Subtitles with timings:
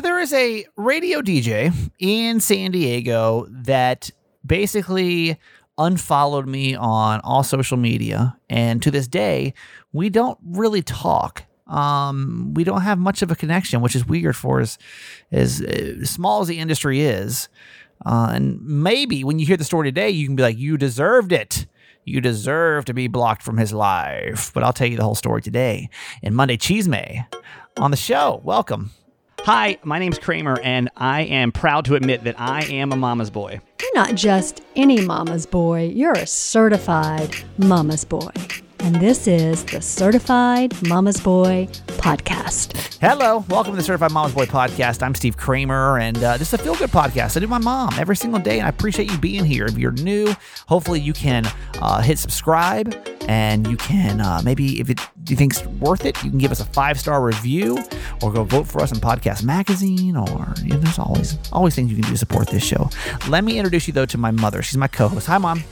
[0.00, 4.10] so there is a radio DJ in San Diego that
[4.46, 5.38] basically
[5.76, 9.52] unfollowed me on all social media, and to this day,
[9.92, 11.44] we don't really talk.
[11.66, 14.78] Um, we don't have much of a connection, which is weird for as
[15.32, 17.50] as, as small as the industry is.
[18.06, 21.30] Uh, and maybe when you hear the story today, you can be like, "You deserved
[21.30, 21.66] it."
[22.06, 24.50] You deserve to be blocked from his life.
[24.54, 25.90] But I'll tell you the whole story today
[26.22, 27.26] in Monday Chisme
[27.76, 28.40] on the show.
[28.42, 28.92] Welcome.
[29.44, 33.30] Hi, my name's Kramer, and I am proud to admit that I am a mama's
[33.30, 33.60] boy.
[33.80, 38.30] You're not just any mama's boy, you're a certified mama's boy.
[38.82, 42.98] And this is the Certified Mama's Boy Podcast.
[42.98, 45.02] Hello, welcome to the Certified Mama's Boy Podcast.
[45.02, 47.36] I'm Steve Kramer, and uh, this is a feel good podcast.
[47.36, 49.66] I do my mom every single day, and I appreciate you being here.
[49.66, 50.34] If you're new,
[50.66, 51.44] hopefully you can
[51.82, 52.96] uh, hit subscribe,
[53.28, 56.50] and you can uh, maybe, if it, you think it's worth it, you can give
[56.50, 57.84] us a five star review,
[58.22, 61.90] or go vote for us in Podcast Magazine, or you know, there's always always things
[61.90, 62.88] you can do to support this show.
[63.28, 64.62] Let me introduce you though to my mother.
[64.62, 65.26] She's my co-host.
[65.26, 65.62] Hi, mom.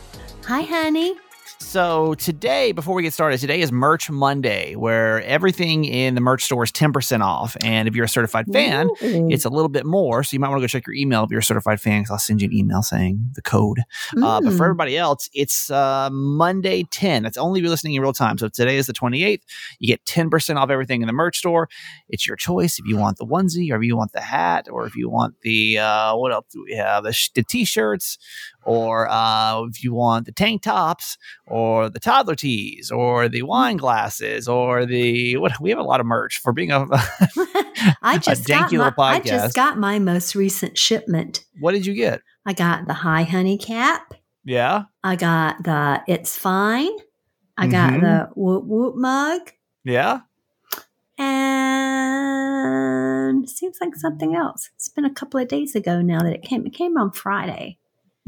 [0.44, 1.14] Hi, honey.
[1.58, 6.44] So today, before we get started, today is Merch Monday, where everything in the merch
[6.44, 7.56] store is 10% off.
[7.62, 9.28] And if you're a certified fan, Ooh.
[9.30, 10.22] it's a little bit more.
[10.22, 12.10] So you might want to go check your email if you're a certified fan, because
[12.12, 13.80] I'll send you an email saying the code.
[14.16, 14.64] Uh, but for Mm.
[14.68, 17.22] everybody else, it's uh, Monday 10.
[17.22, 18.38] That's only if you're listening in real time.
[18.38, 19.42] So today is the 28th.
[19.78, 21.68] You get 10% off everything in the merch store.
[22.08, 24.86] It's your choice if you want the onesie, or if you want the hat, or
[24.86, 27.04] if you want the, uh, what else do we have?
[27.04, 28.18] The, sh- the t shirts,
[28.68, 31.16] or uh, if you want the tank tops,
[31.46, 35.58] or the toddler tees, or the wine glasses, or the, what?
[35.60, 36.86] We have a lot of merch for being a,
[38.02, 41.44] I just got my, I just got my most recent shipment.
[41.60, 42.20] what did you get?
[42.44, 44.14] I got the high Honey cap.
[44.44, 44.84] Yeah.
[45.02, 46.92] I got the It's Fine.
[47.56, 49.50] I got the Whoop Whoop mug.
[49.84, 50.20] Yeah.
[51.18, 52.54] And
[53.44, 54.70] it seems like something else.
[54.76, 56.64] It's been a couple of days ago now that it came.
[56.66, 57.78] It came on Friday.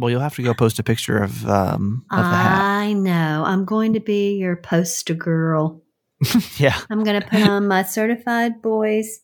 [0.00, 2.62] Well, you'll have to go post a picture of um of the hat.
[2.62, 3.44] I know.
[3.46, 5.82] I'm going to be your poster girl.
[6.56, 6.78] Yeah.
[6.90, 9.20] I'm going to put on my certified boys,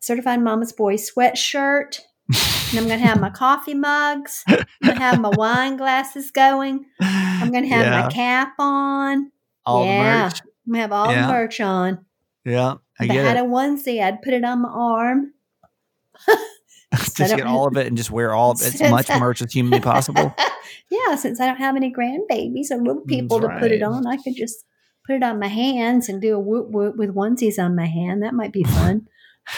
[0.00, 2.00] certified mama's boy sweatshirt.
[2.70, 4.44] And I'm going to have my coffee mugs.
[4.48, 6.84] I'm going to have my wine glasses going.
[7.00, 8.02] I'm going to have yeah.
[8.02, 9.30] my cap on.
[9.66, 9.98] all yeah.
[9.98, 10.40] the merch.
[10.40, 11.26] I'm going to have all Yeah.
[11.26, 12.04] the merch on.
[12.44, 13.40] Yeah, I if I had it.
[13.40, 15.32] a onesie, I'd put it on my arm.
[17.14, 19.42] just get all of it and just wear all of it, as much I- merch
[19.42, 20.34] as humanly possible.
[20.90, 23.82] yeah, since I don't have any grandbabies or little mm, people That's to put it
[23.82, 24.64] on, I could just
[25.06, 28.22] put it on my hands and do a whoop whoop with onesies on my hand.
[28.22, 29.08] That might be fun.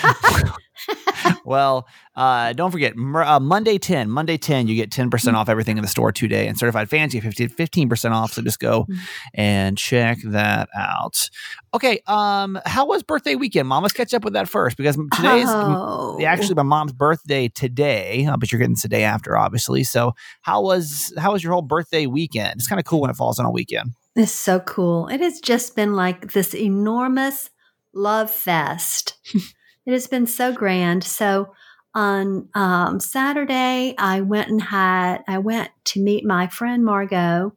[1.45, 1.87] well,
[2.17, 4.11] uh, don't forget uh, Monday ten.
[4.11, 5.11] Monday ten, you get ten Mm.
[5.11, 8.33] percent off everything in the store today, and certified fans you get 15 percent off.
[8.33, 8.99] So just go Mm.
[9.35, 11.29] and check that out.
[11.75, 13.83] Okay, um, how was birthday weekend, Mom?
[13.83, 18.37] Let's catch up with that first because today's oh, actually my mom's birthday today, uh,
[18.37, 19.85] but you're getting this the day after, obviously.
[19.85, 20.13] So
[20.43, 22.55] how was how was your whole birthday weekend?
[22.57, 23.93] It's kind of cool when it falls on a weekend.
[24.17, 25.07] It's so cool.
[25.09, 27.51] It has just been like this enormous
[27.95, 29.15] love fest.
[29.87, 31.05] it has been so grand.
[31.05, 31.53] So
[31.95, 37.57] on um, Saturday, I went and had I went to meet my friend Margot,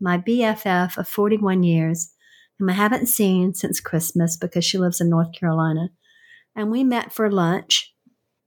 [0.00, 2.12] my BFF of 41 years,
[2.58, 5.88] whom I haven't seen since Christmas because she lives in North Carolina,
[6.54, 7.94] and we met for lunch.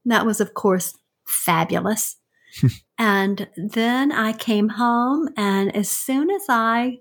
[0.04, 0.96] That was, of course,
[1.26, 2.16] fabulous.
[2.98, 6.98] and then I came home, and as soon as I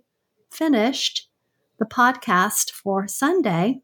[0.52, 1.30] finished
[1.78, 3.82] the podcast for Sunday,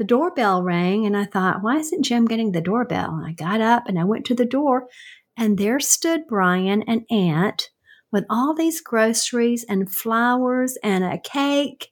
[0.00, 3.10] the doorbell rang and I thought, why isn't Jim getting the doorbell?
[3.16, 4.88] And I got up and I went to the door
[5.36, 7.68] and there stood Brian and Aunt
[8.10, 11.88] with all these groceries and flowers and a cake.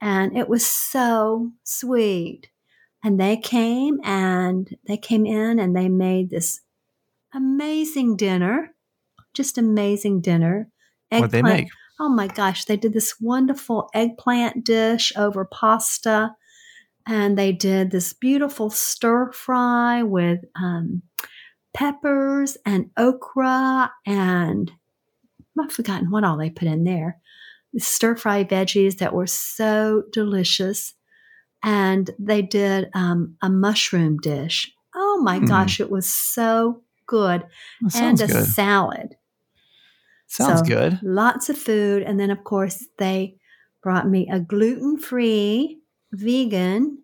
[0.00, 2.50] And it was so sweet.
[3.02, 6.60] And they came and they came in and they made this
[7.34, 8.76] amazing dinner,
[9.34, 10.70] just amazing dinner.
[11.10, 11.66] What they make?
[11.98, 16.36] Oh my gosh, they did this wonderful eggplant dish over pasta.
[17.06, 21.02] And they did this beautiful stir fry with um,
[21.74, 24.70] peppers and okra and
[25.60, 27.18] I've forgotten what all they put in there.
[27.74, 30.94] The stir fry veggies that were so delicious.
[31.62, 34.72] And they did um, a mushroom dish.
[34.94, 35.48] Oh my Mm.
[35.48, 37.44] gosh, it was so good.
[37.94, 38.46] And a good.
[38.46, 39.16] salad.
[40.26, 41.00] Sounds so- good.
[41.02, 42.02] Lots of food.
[42.04, 43.36] And then, of course, they
[43.82, 45.79] brought me a gluten free
[46.12, 47.02] vegan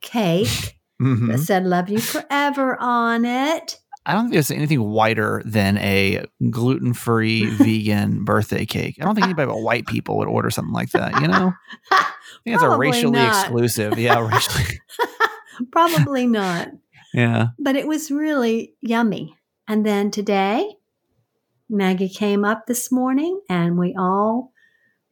[0.00, 1.28] cake Mhm.
[1.32, 3.78] that said love you forever on it.
[4.06, 8.96] I don't think there's anything whiter than a gluten-free vegan birthday cake.
[9.00, 11.20] I don't think anybody but white people would order something like that.
[11.20, 11.52] You know,
[11.90, 12.06] I
[12.44, 13.46] think it's a racially not.
[13.46, 13.98] exclusive.
[13.98, 14.78] Yeah, racially.
[15.72, 16.68] Probably not.
[17.14, 17.48] Yeah.
[17.58, 19.36] but it was really yummy.
[19.66, 20.74] And then today,
[21.68, 24.52] Maggie came up this morning and we all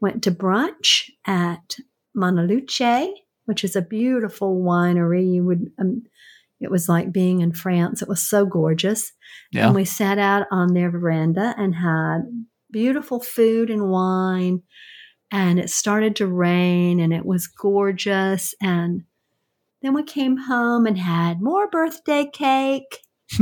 [0.01, 1.77] went to brunch at
[2.15, 3.09] Monteluce,
[3.45, 5.35] which is a beautiful winery.
[5.35, 6.03] You would, um,
[6.61, 8.03] it was like being in France.
[8.03, 9.13] It was so gorgeous.
[9.53, 9.67] Yeah.
[9.67, 12.23] And we sat out on their veranda and had
[12.71, 14.63] beautiful food and wine.
[15.31, 18.55] And it started to rain and it was gorgeous.
[18.63, 19.03] And
[19.83, 23.01] then we came home and had more birthday cake.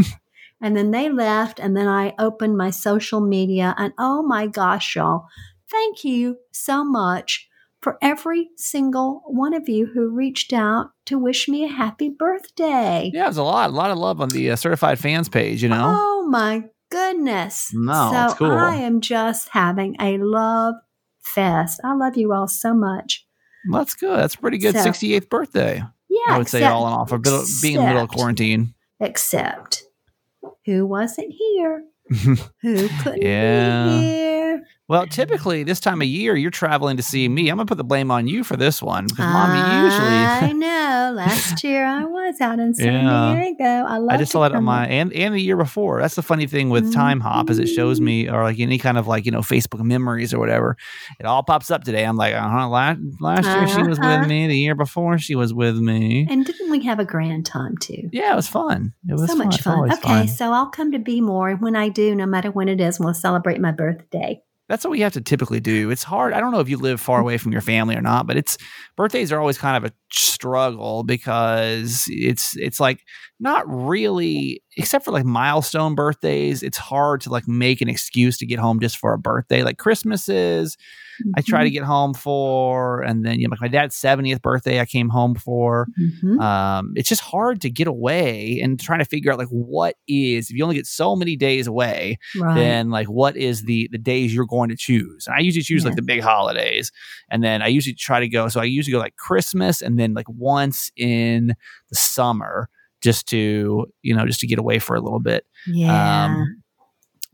[0.60, 1.60] and then they left.
[1.60, 3.74] And then I opened my social media.
[3.76, 5.26] And oh my gosh, y'all,
[5.70, 7.48] thank you so much
[7.82, 13.10] for every single one of you who reached out to wish me a happy birthday.
[13.12, 15.62] Yeah, there's a lot, a lot of love on the uh, certified fans page.
[15.62, 15.82] You know.
[15.98, 17.70] Oh my goodness.
[17.74, 18.50] No, so cool.
[18.52, 20.74] I am just having a love
[21.22, 21.80] fest.
[21.84, 23.26] I love you all so much.
[23.70, 24.18] That's good.
[24.18, 25.82] That's a pretty good So- 68th birthday.
[26.08, 26.34] Yeah.
[26.34, 28.74] I would say except- all in all for being in the middle of quarantine.
[29.00, 29.82] Except
[30.66, 31.84] who wasn't here?
[32.62, 33.84] Who couldn't Yeah.
[33.86, 34.21] be here?
[34.88, 37.48] Well, typically this time of year you're traveling to see me.
[37.48, 40.06] I'm gonna put the blame on you for this one because mommy usually.
[40.08, 41.12] I know.
[41.14, 43.34] Last year I was out in San Yeah.
[43.34, 43.64] Diego.
[43.64, 46.00] I love I just saw it on my and and the year before.
[46.00, 49.06] That's the funny thing with Timehop is it shows me or like any kind of
[49.06, 50.76] like you know Facebook memories or whatever.
[51.20, 52.04] It all pops up today.
[52.04, 52.68] I'm like, uh huh.
[52.68, 54.18] Last last year she was Uh-huh.
[54.20, 54.46] with me.
[54.48, 56.26] The year before she was with me.
[56.28, 58.10] And didn't we have a grand time too?
[58.12, 58.92] Yeah, it was fun.
[59.08, 59.90] It was so much fun.
[59.92, 60.28] Okay, fun.
[60.28, 61.50] so I'll come to Baltimore.
[61.50, 64.42] And when I do, no matter when it is, we'll celebrate my birthday.
[64.72, 65.90] That's what we have to typically do.
[65.90, 66.32] It's hard.
[66.32, 68.56] I don't know if you live far away from your family or not, but it's
[68.96, 73.00] birthdays are always kind of a struggle because it's it's like
[73.38, 78.46] not really except for like milestone birthdays, it's hard to like make an excuse to
[78.46, 79.62] get home just for a birthday.
[79.62, 80.76] Like Christmases,
[81.36, 81.72] I try to Mm-hmm.
[81.74, 85.34] get home for and then you know like my dad's 70th birthday I came home
[85.34, 85.86] for.
[86.00, 86.40] Mhm.
[86.40, 90.50] Um, it's just hard to get away and trying to figure out like what is
[90.50, 92.54] if you only get so many days away, right.
[92.54, 95.84] then like what is the the days you're going to choose and i usually choose
[95.84, 96.90] like the big holidays
[97.30, 100.14] and then i usually try to go so i usually go like christmas and then
[100.14, 101.54] like once in
[101.90, 102.68] the summer
[103.02, 106.26] just to you know just to get away for a little bit yeah.
[106.26, 106.62] um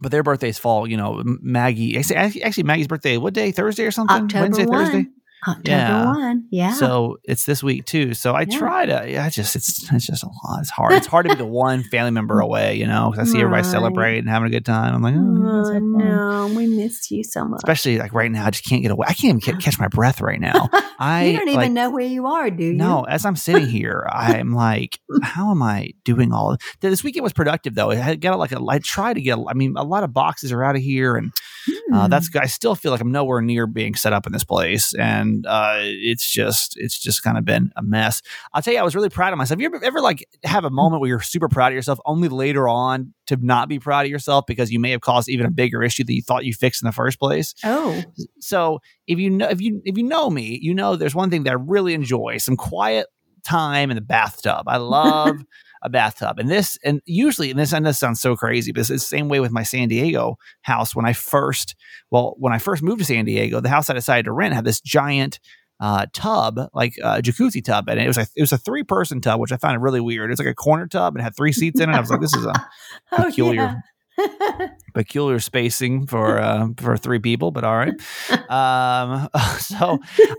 [0.00, 3.90] but their birthdays fall you know maggie actually, actually maggie's birthday what day thursday or
[3.90, 4.84] something October wednesday 1.
[4.84, 5.06] thursday
[5.46, 6.04] October Yeah.
[6.06, 6.44] 1.
[6.50, 6.72] Yeah.
[6.72, 8.14] so it's this week too.
[8.14, 8.58] So I Yeah.
[8.58, 9.22] try to.
[9.22, 10.60] I just it's it's just a lot.
[10.60, 10.94] It's hard.
[10.94, 12.74] It's hard to be the one family member away.
[12.76, 13.70] You know, because I see everybody Right.
[13.70, 14.94] celebrating and having a good time.
[14.94, 15.18] I'm like, oh,
[15.74, 17.58] oh, no, we miss you so much.
[17.62, 19.06] especially like right now, I just can't get away.
[19.08, 20.68] I can't even catch my breath right now.
[21.00, 22.72] I you don't even like, know where you are, do you?
[22.72, 27.04] No, as I'm sitting here, I'm like, how am I doing all of this?
[27.04, 27.90] Weekend was productive though.
[27.92, 29.38] I got like a, I tried to get.
[29.48, 31.30] I mean, a lot of boxes are out of here, and
[31.92, 32.10] uh, Hmm.
[32.10, 32.28] that's.
[32.36, 35.76] I still feel like I'm nowhere near being set up in this place, and uh,
[35.80, 38.22] it's just, it's just kind of been a mess.
[38.52, 39.60] I'll tell you, I was really proud of myself.
[39.60, 42.68] You ever, ever like have a moment where you're super proud of yourself, only later
[42.68, 45.82] on to not be proud of yourself because you may have caused even a bigger
[45.82, 47.54] issue that you thought you fixed in the first place?
[47.64, 48.02] Oh,
[48.40, 51.44] so if you know if you if you know me, you know there's one thing
[51.44, 53.06] that I really enjoy: some quiet
[53.44, 54.64] time in the bathtub.
[54.66, 55.36] I love
[55.82, 58.88] a bathtub, and this and usually, and this and this sounds so crazy, but it's
[58.88, 60.94] the same way with my San Diego house.
[60.94, 61.74] When I first,
[62.10, 64.64] well, when I first moved to San Diego, the house I decided to rent had
[64.64, 65.40] this giant.
[65.80, 69.20] Uh, tub like a jacuzzi tub, and it was a it was a three person
[69.20, 70.28] tub, which I found really weird.
[70.28, 71.92] It was like a corner tub and had three seats in it.
[71.94, 72.52] I was like, this is a
[73.12, 73.54] oh Peculiar.
[73.54, 73.74] yeah.
[74.94, 77.94] peculiar spacing for uh, for three people, but all right.
[78.48, 79.98] Um, so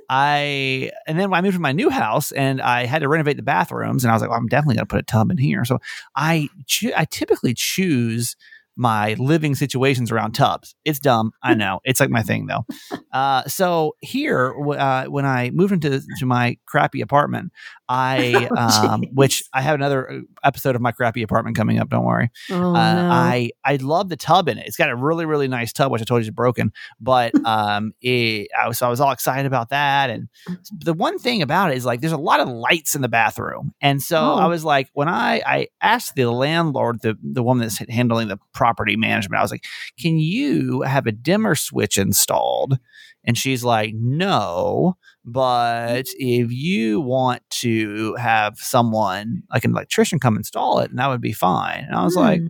[0.09, 3.37] I and then when I moved to my new house and I had to renovate
[3.37, 5.63] the bathrooms, and I was like, well, I'm definitely gonna put a tub in here.
[5.63, 5.77] So
[6.15, 6.49] I
[6.97, 8.35] I typically choose
[8.79, 10.73] my living situations around tubs.
[10.85, 11.81] It's dumb, I know.
[11.85, 12.65] It's like my thing though.
[13.11, 17.51] Uh, so here, uh, when I moved into to my crappy apartment,
[17.89, 21.89] I Oh, um, which I have another uh, episode of my crappy apartment coming up.
[21.89, 22.29] Don't worry.
[22.51, 23.09] Oh, Uh, no.
[23.11, 24.65] I I love the tub in it.
[24.67, 26.71] It's got a really really nice tub, which I told you is broken.
[27.01, 30.09] But um, it, I was so I was all excited about that.
[30.09, 30.29] And
[30.77, 33.73] the one thing about it is like there's a lot of lights in the bathroom,
[33.81, 34.35] and so Oh.
[34.35, 38.37] I was like, when I I asked the landlord, the the woman that's handling the
[38.53, 39.65] property management, I was like,
[39.99, 42.77] can you have a dimmer switch installed?
[43.23, 50.37] And she's like, no, but if you want to have someone like an electrician come
[50.37, 51.83] install it, and that would be fine.
[51.85, 52.47] And I was like, Hmm.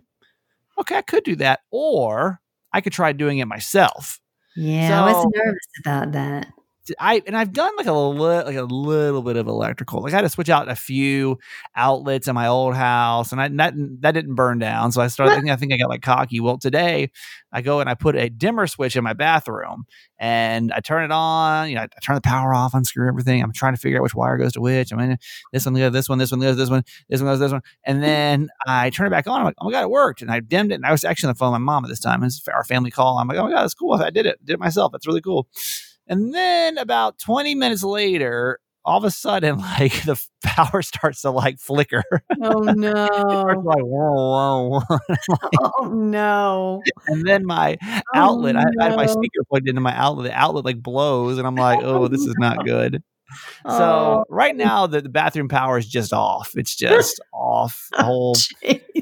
[0.80, 2.40] okay, I could do that, or
[2.72, 4.20] I could try doing it myself.
[4.56, 6.46] yeah, I was nervous about that.
[6.98, 10.02] I and I've done like a little like a little bit of electrical.
[10.02, 11.38] Like I had to switch out a few
[11.76, 14.92] outlets in my old house, and I that that didn't burn down.
[14.92, 16.40] So I started thinking I think I got like cocky.
[16.40, 17.10] Well, today
[17.52, 19.84] I go and I put a dimmer switch in my bathroom,
[20.18, 21.68] and I turn it on.
[21.68, 23.42] You know, I turn the power off, unscrew everything.
[23.42, 24.92] I'm trying to figure out which wire goes to which.
[24.92, 25.16] I mean,
[25.52, 27.62] this one goes this one, this one goes this one, this one goes this one,
[27.84, 28.02] and hmm.
[28.02, 29.40] then I turn it back on.
[29.40, 30.76] I'm like, oh my god, it worked, and I dimmed it.
[30.76, 32.22] And I was actually on the phone with my mom at this time.
[32.22, 33.18] It's our family call.
[33.18, 33.94] I'm like, oh my god, that's cool.
[33.94, 34.92] I did it, did it myself.
[34.92, 35.48] That's really cool.
[36.10, 41.30] And then about 20 minutes later, all of a sudden, like the power starts to
[41.30, 42.02] like flicker.
[42.42, 43.04] Oh no!
[43.04, 44.82] like whoa, whoa.
[44.90, 46.82] Oh, oh no!
[47.06, 48.64] And then my oh, outlet, no.
[48.80, 50.32] I, had my speaker plugged into my outlet.
[50.32, 53.02] The outlet like blows, and I'm like, oh, this is not oh, good.
[53.64, 53.78] Oh.
[53.78, 56.50] So right now the, the bathroom power is just off.
[56.56, 57.86] It's just off.
[57.92, 58.36] The oh, whole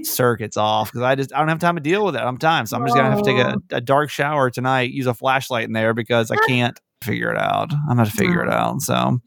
[0.03, 2.19] circuit's off because I just I don't have time to deal with it.
[2.19, 4.91] I'm time, so I'm just gonna have to take a, a dark shower tonight.
[4.91, 7.73] Use a flashlight in there because I can't figure it out.
[7.73, 8.81] I'm gonna figure it out.
[8.81, 9.21] So,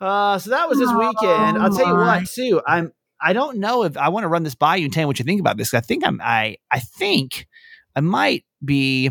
[0.00, 1.58] uh, so that was this weekend.
[1.58, 2.60] I'll tell you what, too.
[2.66, 2.92] I'm.
[3.22, 5.18] I don't know if I want to run this by you and tell you what
[5.18, 5.74] you think about this.
[5.74, 6.20] I think I'm.
[6.22, 6.56] I.
[6.70, 7.46] I think
[7.94, 9.10] I might be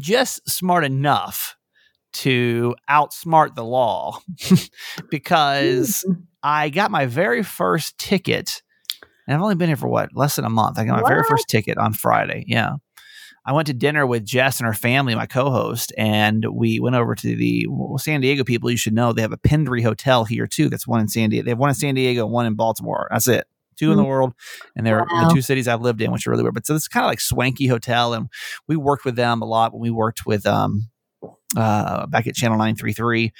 [0.00, 1.56] just smart enough
[2.12, 4.18] to outsmart the law
[5.10, 6.04] because.
[6.42, 8.62] I got my very first ticket.
[9.26, 10.78] And I've only been here for what less than a month.
[10.78, 11.08] I got my what?
[11.08, 12.44] very first ticket on Friday.
[12.46, 12.76] Yeah.
[13.44, 17.14] I went to dinner with Jess and her family, my co-host, and we went over
[17.16, 18.70] to the well, San Diego people.
[18.70, 20.68] You should know they have a Pendry Hotel here too.
[20.68, 21.44] That's one in San Diego.
[21.44, 23.08] They have one in San Diego and one in Baltimore.
[23.10, 23.46] That's it.
[23.78, 23.92] 2 mm-hmm.
[23.92, 24.08] in the mm.
[24.08, 24.34] world,
[24.76, 25.28] and they're wow.
[25.28, 26.54] the two cities I've lived in, which are really weird.
[26.54, 28.28] But so it's kind of like swanky hotel, and
[28.68, 30.88] we worked with them a lot when we worked with um
[31.56, 33.32] uh back at Channel Nine Three Three,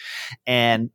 [0.47, 0.90] and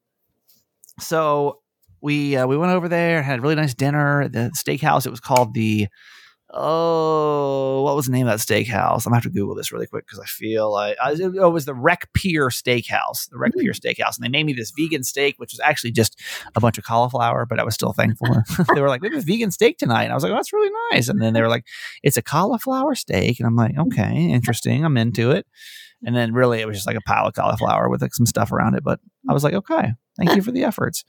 [0.99, 1.61] so
[2.01, 4.27] we uh, we went over there and had a really nice dinner.
[4.27, 5.05] The steakhouse.
[5.05, 5.87] It was called the
[6.53, 9.05] oh, what was the name of that steakhouse?
[9.05, 11.65] I'm gonna have to Google this really quick because I feel like oh, it was
[11.65, 13.79] the Rec Pier Steakhouse, the Rec Pier mm.
[13.79, 16.19] Steakhouse, and they made me this vegan steak, which was actually just
[16.55, 18.27] a bunch of cauliflower, but I was still thankful.
[18.75, 20.53] they were like, "We have a vegan steak tonight," and I was like, oh, "That's
[20.53, 21.65] really nice." And then they were like,
[22.03, 24.85] "It's a cauliflower steak," and I'm like, "Okay, interesting.
[24.85, 25.45] I'm into it."
[26.05, 28.51] And then really, it was just like a pile of cauliflower with like some stuff
[28.51, 28.83] around it.
[28.83, 28.99] But
[29.29, 31.03] I was like, "Okay, thank you for the efforts."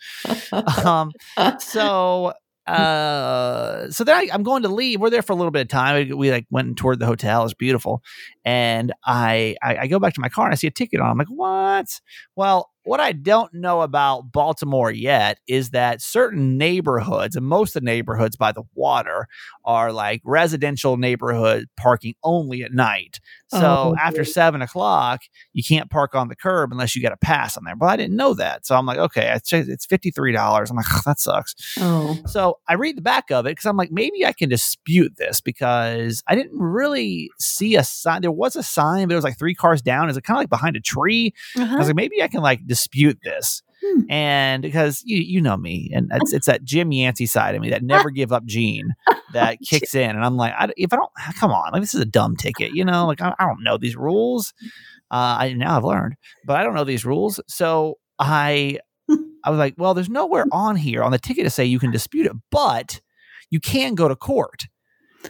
[0.84, 1.12] um,
[1.58, 2.32] so
[2.68, 5.00] uh, so then I, am going to leave.
[5.00, 6.16] We're there for a little bit of time.
[6.16, 7.44] We, like went toward the hotel.
[7.44, 8.02] It's beautiful,
[8.44, 11.10] and I, I, I go back to my car and I see a ticket on.
[11.10, 12.00] I'm like, what?
[12.36, 17.82] Well, what I don't know about Baltimore yet is that certain neighborhoods, and most of
[17.82, 19.28] the neighborhoods by the water,
[19.64, 23.20] are like residential neighborhood parking only at night.
[23.48, 25.20] So oh, after seven o'clock,
[25.52, 27.76] you can't park on the curb unless you get a pass on there.
[27.76, 28.66] But I didn't know that.
[28.66, 30.70] So I'm like, okay, it's, it's $53.
[30.70, 31.54] I'm like, oh, that sucks.
[31.78, 32.18] Oh.
[32.26, 35.40] So I read the back of it because I'm like, maybe I can dispute this
[35.40, 38.20] because I didn't really see a sign.
[38.22, 40.10] There was a sign, but it was like three cars down.
[40.10, 41.32] Is it kind of like behind a tree?
[41.56, 41.62] Uh-huh.
[41.62, 41.86] I was uh-huh.
[41.86, 43.62] like, maybe I can like dispute this.
[43.84, 44.10] Hmm.
[44.10, 47.70] And because you you know me, and it's it's that Jim Yancey side of me
[47.70, 48.94] that never give up gene
[49.32, 52.00] that kicks in, and I'm like, I, if I don't come on, like this is
[52.00, 54.52] a dumb ticket, you know, like I, I don't know these rules.
[55.10, 58.80] Uh, I now I've learned, but I don't know these rules, so I
[59.44, 61.92] I was like, well, there's nowhere on here on the ticket to say you can
[61.92, 63.00] dispute it, but
[63.50, 64.66] you can go to court.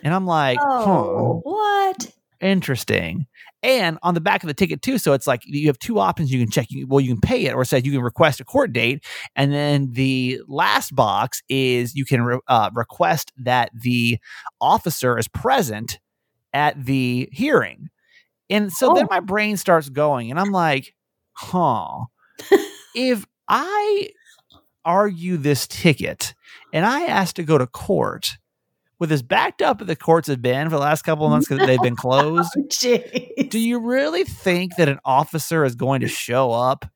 [0.02, 2.12] And I'm like, oh, huh, what?
[2.40, 3.26] Interesting
[3.62, 4.99] and on the back of the ticket too.
[4.99, 6.69] So it's like you have two options you can check.
[6.87, 9.05] Well, you can pay it, or it says you can request a court date,
[9.37, 14.19] and then the last box is you can re- uh, request that the
[14.61, 15.99] officer is present
[16.53, 17.88] at the hearing.
[18.50, 18.95] And so oh.
[18.95, 20.95] then my brain starts going, and I'm like,
[21.33, 22.05] huh,
[22.95, 24.11] if I
[24.85, 26.35] argue this ticket
[26.73, 28.38] and I ask to go to court
[28.99, 31.67] with as backed up the courts have been for the last couple of months because
[31.67, 36.50] they've been closed, oh, do you really think that an officer is going to show
[36.50, 36.87] up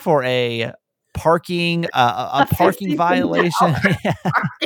[0.00, 0.72] for a
[1.14, 3.74] parking uh, a, parking violation?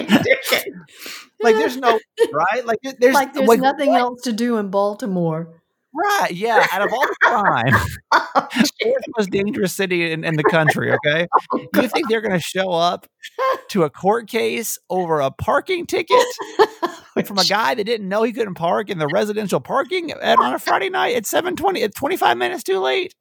[1.42, 1.98] like there's no
[2.32, 4.00] right like there's like there's like, nothing what?
[4.00, 5.61] else to do in Baltimore.
[5.94, 6.32] Right.
[6.32, 6.66] Yeah.
[6.72, 7.74] Out of all the crime,
[8.82, 10.92] fourth most dangerous city in, in the country.
[10.92, 11.26] Okay.
[11.52, 13.06] Oh, you think they're going to show up
[13.68, 16.24] to a court case over a parking ticket
[17.26, 20.54] from a guy that didn't know he couldn't park in the residential parking at, on
[20.54, 23.14] a Friday night at 720 at 25 minutes too late?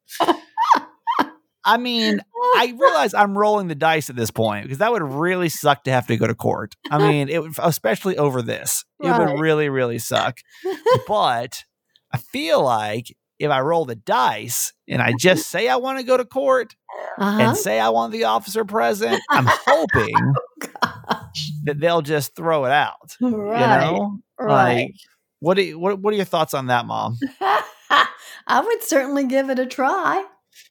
[1.64, 2.20] I mean,
[2.56, 5.92] I realize I'm rolling the dice at this point because that would really suck to
[5.92, 6.74] have to go to court.
[6.90, 8.84] I mean, it would, especially over this.
[9.00, 10.38] It would really, really suck.
[11.06, 11.64] But
[12.12, 16.04] I feel like if I roll the dice and I just say I want to
[16.04, 16.76] go to court
[17.18, 17.40] uh-huh.
[17.40, 20.34] and say I want the officer present, I'm hoping
[20.82, 21.30] oh,
[21.64, 23.16] that they'll just throw it out.
[23.20, 23.82] Right.
[23.90, 24.18] You know?
[24.38, 24.74] Right.
[24.74, 24.94] Like
[25.40, 27.18] what do you, what what are your thoughts on that, mom?
[28.46, 30.24] I would certainly give it a try.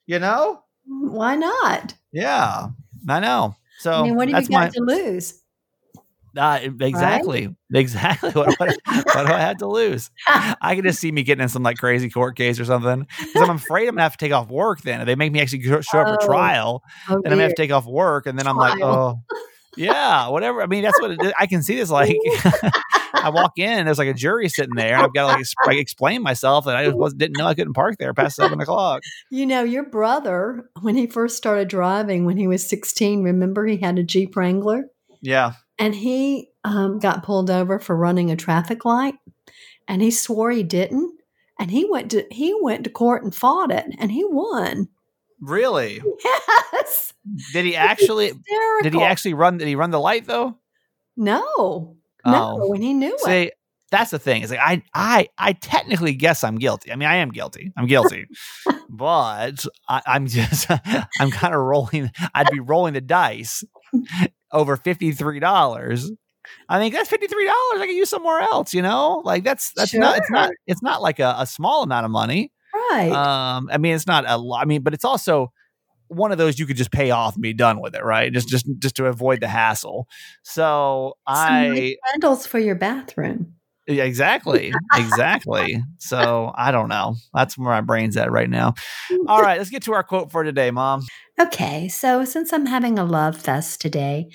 [0.06, 0.64] You know?
[0.86, 1.94] Why not?
[2.14, 2.68] Yeah,
[3.08, 3.56] I know.
[3.80, 5.41] So I mean, what do you got my to lose?
[6.38, 10.10] Uh, exactly exactly what, what, what do I have to lose?
[10.28, 13.50] I can just see me getting in some like crazy court case or something because
[13.50, 14.82] I'm afraid I'm gonna have to take off work.
[14.82, 17.44] Then if they make me actually show up Oh, for trial, Oh, then I'm gonna
[17.44, 19.22] have to take off work, and then I'm like, oh,
[19.78, 20.62] yeah, whatever.
[20.62, 21.18] I mean, that's what.
[21.40, 21.90] I can see this.
[21.90, 22.16] Like,
[23.14, 25.78] I walk in, there's like a jury sitting there, and I've got to like, like
[25.78, 29.04] explain myself that I just didn't know I couldn't park there past seven o'clock.
[29.30, 33.78] You know, your brother, when he first started driving when he was 16, remember he
[33.78, 34.86] had a Jeep Wrangler?
[35.22, 39.16] Yeah, And he um, got pulled over for running a traffic light.
[39.88, 41.20] And he swore he didn't.
[41.60, 44.88] And he went to he went to court and fought it, and he won.
[45.42, 46.02] really?
[46.74, 47.14] Yes,
[47.54, 48.32] Did he actually?
[48.82, 49.58] Did he actually run?
[49.58, 50.58] Did he run the light though?
[51.18, 52.74] No, no, Oh.
[52.74, 53.20] and he knew it.
[53.20, 53.52] See,
[53.92, 54.42] that's the thing.
[54.42, 56.92] It's like I, I, I technically guess I'm guilty.
[56.92, 57.72] I mean, I am guilty.
[57.78, 58.26] I'm guilty,
[58.90, 60.68] but I, I'm just,
[61.20, 62.10] I'm kind of rolling.
[62.34, 63.64] I'd be rolling the dice
[64.52, 66.12] over fifty three dollars.
[66.68, 68.74] I think that's fifty three dollars I can use somewhere else.
[68.74, 70.18] You know, like that's that's not.
[70.18, 70.52] It's not.
[70.68, 72.52] It's not like a, a small amount of money.
[72.74, 73.12] Right.
[73.12, 74.62] Um, I mean, it's not a lot.
[74.62, 75.52] I mean, but it's also
[76.08, 78.34] one of those you could just pay off and be done with it, right?
[78.34, 80.08] Just, just, just to avoid the hassle.
[80.44, 81.96] So Some I.
[82.12, 83.56] candles for your bathroom.
[84.00, 84.74] Exactly.
[84.94, 85.84] Exactly.
[85.98, 87.16] so I don't know.
[87.34, 88.74] That's where my brain's at right now.
[89.28, 91.06] All right, let's get to our quote for today, Mom.
[91.40, 94.30] Okay, so since I'm having a love fest today,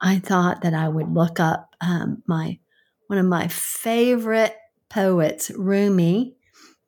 [0.00, 2.58] I thought that I would look up um, my
[3.06, 4.56] one of my favorite
[4.88, 6.36] poets, Rumi,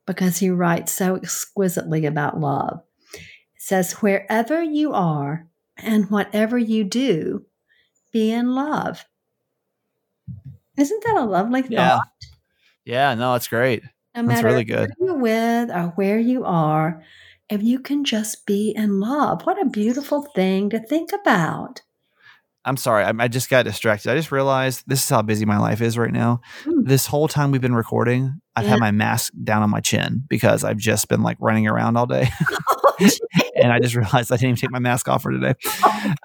[0.07, 2.81] because he writes so exquisitely about love.
[3.15, 3.21] It
[3.63, 7.47] says, "Wherever you are and whatever you do,
[8.13, 9.05] be in love."
[10.77, 11.71] Isn't that a lovely thought?
[11.71, 11.99] Yeah.
[12.85, 13.83] Yeah, no, it's great.
[14.15, 14.91] No That's matter really good.
[14.99, 17.03] who you're with or where you are,
[17.49, 21.83] if you can just be in love, what a beautiful thing to think about.
[22.67, 23.05] I'm sorry.
[23.05, 24.11] I, I just got distracted.
[24.11, 26.41] I just realized this is how busy my life is right now.
[26.65, 26.83] Hmm.
[26.85, 28.71] This whole time we've been recording, I've Yeah.
[28.71, 32.07] had my mask down on my chin because I've just been like running around all
[32.07, 32.29] day.
[33.57, 35.55] and I just realized I didn't even take my mask off for today.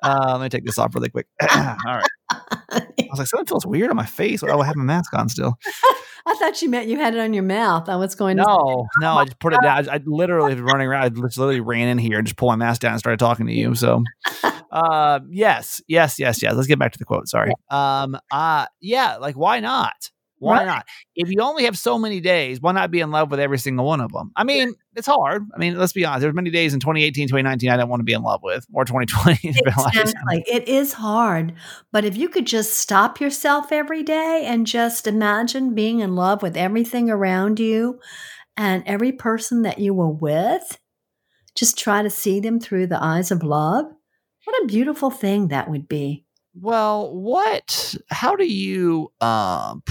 [0.04, 1.26] Uh, let me take this off really quick.
[1.56, 2.09] all right.
[2.72, 4.44] I was like, something feels weird on my face.
[4.44, 5.58] Oh, I have my mask on still.
[6.26, 7.90] I thought you meant you had it on your mouth.
[7.90, 9.90] I was going to No, no, I just put it down.
[9.90, 11.04] I, I literally running around.
[11.04, 13.48] I just literally ran in here and just pulled my mask down and started talking
[13.48, 13.74] to you.
[13.74, 14.04] So,
[14.72, 16.54] uh, yes, yes, yes, yes.
[16.54, 17.28] Let's get back to the quote.
[17.28, 17.52] Sorry.
[17.72, 20.12] Um, uh, yeah, like why not?
[20.40, 20.66] Why Right.
[20.66, 20.86] not?
[21.16, 23.86] If you only have so many days, why not be in love with every single
[23.86, 24.32] one of them?
[24.36, 25.46] I mean, it's hard.
[25.54, 26.22] I mean, let's be honest.
[26.22, 28.86] There's many days in 2018, 2019 I don't want to be in love with, or
[28.86, 29.40] 2020.
[29.44, 30.08] It's been a lot of time.
[30.08, 30.44] Exactly.
[30.48, 31.54] It is hard.
[31.92, 36.42] But if you could just stop yourself every day and just imagine being in love
[36.42, 38.00] with everything around you
[38.58, 40.80] and every person that you were with,
[41.56, 43.86] just try to see them through the eyes of love.
[44.46, 46.26] What a beautiful thing that would be.
[46.56, 47.96] Well, what?
[48.10, 49.12] How do you?
[49.22, 49.84] Um,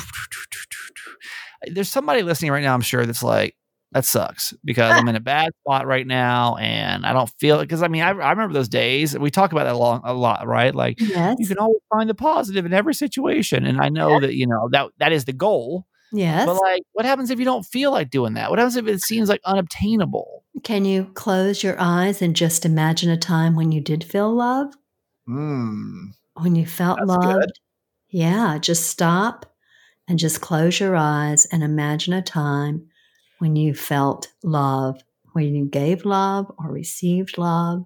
[1.66, 2.74] there's somebody listening right now.
[2.74, 3.54] I'm sure that's like
[3.92, 7.64] that sucks because I'm in a bad spot right now, and I don't feel it.
[7.64, 9.18] Because I mean, I, I remember those days.
[9.18, 10.74] We talk about that a, long, a lot, right?
[10.74, 11.36] Like Yes.
[11.38, 14.68] you can always find the positive in every situation, and I know that you know
[14.72, 15.86] that that is the goal.
[16.10, 16.46] Yes.
[16.46, 18.48] But like, what happens if you don't feel like doing that?
[18.48, 20.42] What happens if it seems like unobtainable?
[20.64, 24.72] Can you close your eyes and just imagine a time when you did feel love?
[25.26, 26.06] Hmm.
[26.34, 27.22] When you felt That's loved?
[27.40, 27.50] good.
[28.08, 29.44] Yeah, just stop
[30.08, 32.88] and just close your eyes and imagine a time
[33.38, 37.84] when you felt love, when you gave love or received love.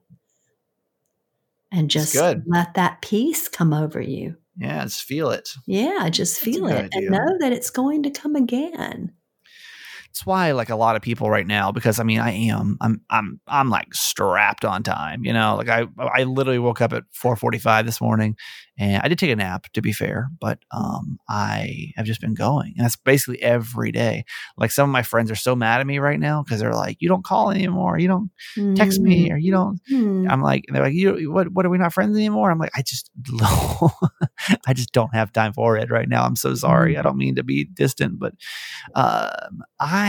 [1.71, 4.37] And just let that peace come over you.
[4.57, 5.49] Yeah, just feel it.
[5.67, 6.91] Yeah, just feel it idea.
[6.95, 9.13] and know that it's going to come again.
[10.12, 13.01] It's why like a lot of people right now because I mean I am I'm
[13.09, 15.57] I'm I'm like strapped on time you know?
[15.57, 18.37] Like I I literally woke up at 4:45 this morning
[18.79, 22.35] and I did take a nap to be fair but um I have just been
[22.35, 24.25] going and that's basically every day.
[24.59, 26.98] Like some of my friends are so mad at me right now because they're like
[27.01, 28.31] you don't call anymore you don't
[28.75, 30.31] text me or you don't Mhm.
[30.31, 32.51] I'm like they're like you what what are we not friends anymore?
[32.51, 33.11] I'm like I just
[34.68, 37.35] I just don't have time for it right now I'm so sorry I don't mean
[37.37, 38.35] to be distant but
[38.94, 40.02] um I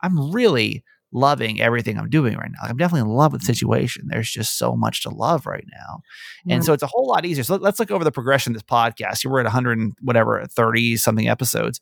[0.00, 2.58] I'm really loving everything I'm doing right now.
[2.62, 3.52] Like, I'm definitely in love with the mm-hmm.
[3.52, 4.04] situation.
[4.08, 6.00] There's just so much to love right now.
[6.48, 7.44] And so it's a whole lot easier.
[7.44, 9.24] So let, us look over the progression of this podcast.
[9.24, 11.80] We're at 100 and whatever 30 something episodes.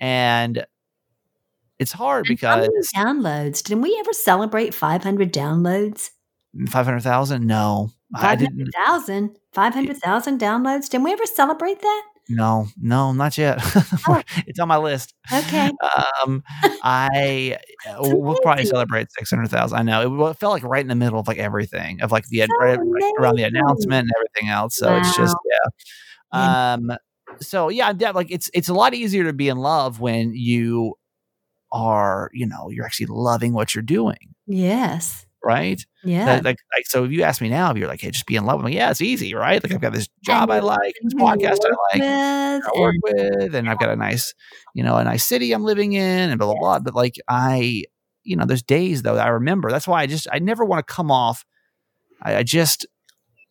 [0.00, 0.66] And
[1.78, 3.62] it's hard And because downloads?
[3.62, 6.10] Didn't we ever celebrate 500 downloads?
[6.56, 7.90] Mm, 500,000 no.
[8.14, 10.88] I didn't 500,000 500,000 downloads.
[10.88, 12.02] Didn't we ever celebrate that?
[12.34, 13.58] No, no, not yet.
[14.08, 14.20] Oh.
[14.46, 15.14] it's on my list.
[15.32, 15.70] Okay.
[16.24, 16.42] Um,
[16.82, 19.78] I uh, we'll probably celebrate six hundred thousand.
[19.78, 22.26] I know it, it felt like right in the middle of like everything of like
[22.28, 24.76] the So right, right around the announcement and everything else.
[24.76, 25.36] So it's just
[26.32, 26.72] yeah.
[26.72, 26.92] Um.
[27.40, 30.94] So yeah, I'm like it's it's a lot easier to be in love when you
[31.72, 35.26] are you know you're actually loving what you're doing, Yes.
[35.44, 35.80] Right?
[36.04, 36.26] Yeah.
[36.26, 38.36] Like, like, like, so if you ask me now, if you're like, hey, just be
[38.36, 39.62] in love with me, yeah, it's easy, right?
[39.62, 42.02] Like I've got this job I like, this podcast I like,
[42.66, 44.34] I work with, and I've got a nice,
[44.74, 46.78] you know, a nice city I'm living in, and blah blah blah.
[46.80, 47.84] But like I,
[48.24, 49.70] you know, there's days though that I remember.
[49.70, 51.44] That's why I just I never want to come off.
[52.22, 52.86] I, I just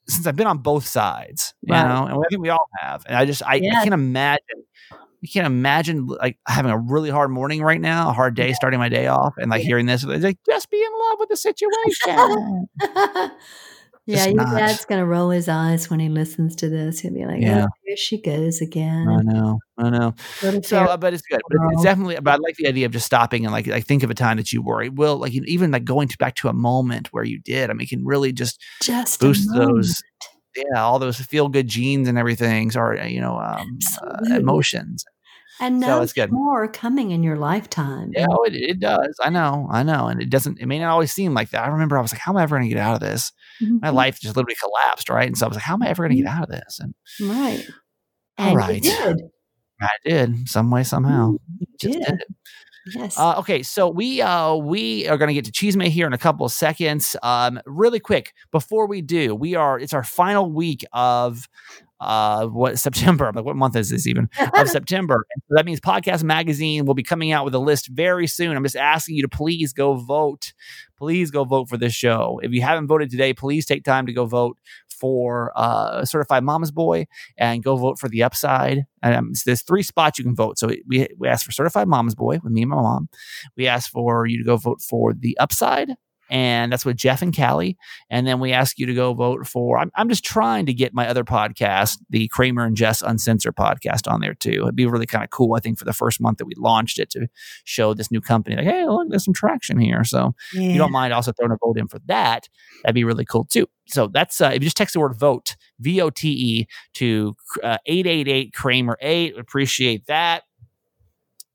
[0.08, 1.84] since I've been on both sides, you Right.
[1.84, 4.63] know, and I think we all have, and I just I, I can't imagine.
[5.24, 8.80] I can't imagine like having a really hard morning right now, a hard day starting
[8.80, 9.68] my day off, and like Yeah.
[9.68, 10.04] hearing this.
[10.04, 12.68] It's like just be in love with the situation.
[14.08, 14.58] yeah, your not.
[14.58, 17.00] dad's gonna roll his eyes when he listens to this.
[17.02, 17.66] He'll be like, Yeah.
[17.66, 20.16] "Oh, here she goes again." I know, I know.
[20.64, 21.40] So, uh, but it's good.
[21.48, 22.18] But it's, definitely.
[22.20, 24.38] But I like the idea of just stopping and like, like think of a time
[24.38, 24.82] that you were.
[24.82, 27.70] It will like even like going to back to a moment where you did.
[27.70, 30.02] I mean, can really just just boost those.
[30.56, 32.72] Yeah, all those feel good genes and everything.
[32.76, 35.06] Or uh, you know, um, uh, emotions.
[35.60, 38.12] and so no it's more coming in your lifetime.
[38.16, 39.16] Yeah, oh, it, it does.
[39.22, 40.60] I know, I know, and it doesn't.
[40.60, 41.64] It may not always seem like that.
[41.64, 43.32] I remember I was like, "How am I ever going to get out of this?"
[43.62, 43.94] My Mhm.
[43.94, 45.28] life just literally collapsed, right?
[45.28, 46.80] And so I was like, "How am I ever going to get out of this?"
[46.80, 47.66] And right.
[48.38, 48.84] All And right.
[48.84, 49.22] you did.
[49.82, 51.34] I did, some way, somehow.
[51.60, 52.04] You Just did.
[52.06, 52.24] did.
[52.86, 53.17] Yes.
[53.17, 56.17] Uh, okay, so we uh, we are going to get to Chisme here in a
[56.17, 57.15] couple of seconds.
[57.22, 61.48] Um, really quick before we do, we are it's our final week of
[62.02, 63.28] uh, what September?
[63.28, 64.30] I'm like, what month is this even?
[64.56, 65.26] Of September.
[65.36, 68.58] And so that means Podcast Magazine will be coming out with a list very soon.
[68.58, 70.54] I'm just asking you to please go vote.
[70.98, 72.39] Please go vote for this show.
[72.44, 74.58] If you haven't voted today, please take time to go vote
[75.02, 78.86] for uh, Certified Mama's Boy and go vote for the Upside.
[79.04, 80.60] Um, so there's three spots you can vote.
[80.60, 83.10] So we we asked for Certified Mama's Boy with me and my mom.
[83.58, 85.90] We asked for you to go vote for the Upside.
[86.32, 87.78] And that's with Jeff and Callie.
[88.10, 89.78] And then we ask you to go vote for.
[89.78, 94.10] I'm, I'm just trying to get my other podcast, the Kramer and Jess Uncensored podcast,
[94.10, 94.63] on there too.
[94.63, 97.00] It'd be really kind of cool, I think, for the first month that we launched
[97.00, 97.28] it to
[97.65, 100.04] show this new company, like, hey, look, there's some traction here.
[100.06, 102.48] So if you don't mind also throwing a vote in for that,
[102.84, 103.67] that'd be really cool too.
[103.88, 107.36] So that's uh, if you just text the word vote, V O T E, to
[107.62, 109.38] uh, 888 Kramer 8.
[109.38, 110.44] Appreciate that.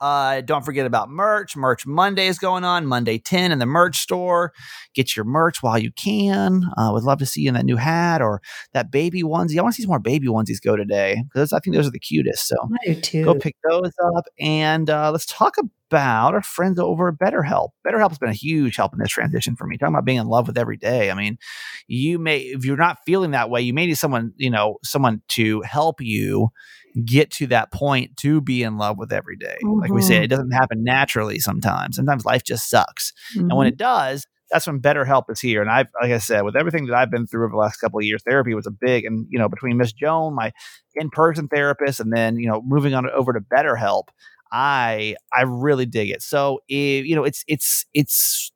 [0.01, 1.57] Uh, don't forget about merch.
[1.57, 4.53] Merch Monday is going on, Monday 10 in the merch store.
[4.95, 6.65] Get your merch while you can.
[6.77, 9.59] Uh, would love to see you in that new hat or that baby onesie.
[9.59, 11.93] I want to see some more baby onesies go today because I think those are
[11.93, 12.47] the cutest.
[12.47, 13.25] So I do too.
[13.25, 17.71] go pick those up and uh, let's talk about our friends over at BetterHelp.
[17.87, 19.77] BetterHelp has been a huge help in this transition for me.
[19.77, 21.11] Talking about being in love with every day.
[21.11, 21.39] I mean,
[21.87, 25.23] you may if you're not feeling that way, you may need someone you know someone
[25.29, 26.49] to help you
[27.05, 29.57] get to that point to be in love with every day.
[29.63, 30.25] Like we say, Mhm.
[30.25, 31.97] it doesn't happen naturally sometimes.
[31.97, 33.13] Sometimes life just sucks.
[33.37, 33.73] And when Mhm.
[33.73, 35.61] it does, that's when BetterHelp is here.
[35.61, 37.99] And I've, like I said, with everything that I've been through over the last couple
[37.99, 40.53] of years, therapy was a big, and you know, between Miss Joan, my
[40.95, 44.05] in-person therapist, and then you know, moving on over to BetterHelp,
[44.53, 46.23] I I really dig it.
[46.23, 48.51] So, if, you know, it's it's it's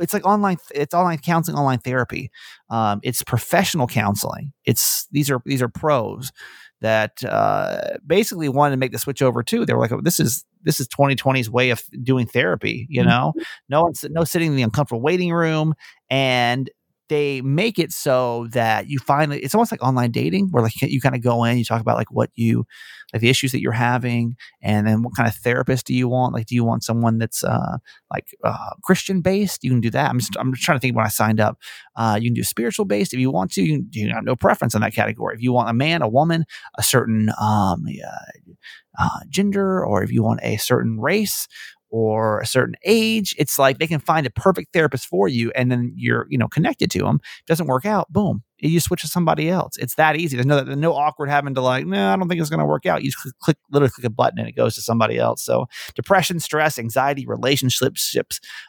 [0.00, 2.30] it's like online it's online counseling online therapy.
[2.70, 4.52] Um, it's professional counseling.
[4.64, 6.32] It's these are these are pros
[6.80, 9.64] that uh, basically wanted to make the switch over too.
[9.64, 13.32] They were like oh, this is this is 2020's way of doing therapy you know?
[13.68, 15.74] No one's no sitting in the uncomfortable waiting room.
[16.10, 16.70] And
[17.08, 21.00] they make it so that you finally it's almost like online dating where like you
[21.00, 22.64] kind of go in you talk about like what you
[23.12, 26.34] like the issues that you're having and then what kind of therapist do you want?
[26.34, 27.78] Like do you want someone that's uh
[28.10, 30.10] like uh christian based you can do that.
[30.10, 31.58] I'm just i'm just trying to think when i signed up.
[31.96, 33.62] Uh you can do spiritual based if you want to.
[33.62, 35.34] You, you have no preference in that category.
[35.34, 36.44] If you want a man a woman
[36.76, 38.54] a certain um uh,
[38.98, 41.48] uh, gender or if you want a certain race
[41.96, 45.70] or a certain age it's like they can find a perfect therapist for you and
[45.70, 49.08] then you're you know connected to them It doesn't work out boom you switch to
[49.08, 49.76] somebody else.
[49.76, 50.36] It's that easy.
[50.36, 52.66] There's no there's no awkward having to like no i don't think it's going to
[52.66, 53.02] work out.
[53.02, 55.42] You just click, click literally click a button and it goes to somebody else.
[55.42, 58.14] So depression stress anxiety relationships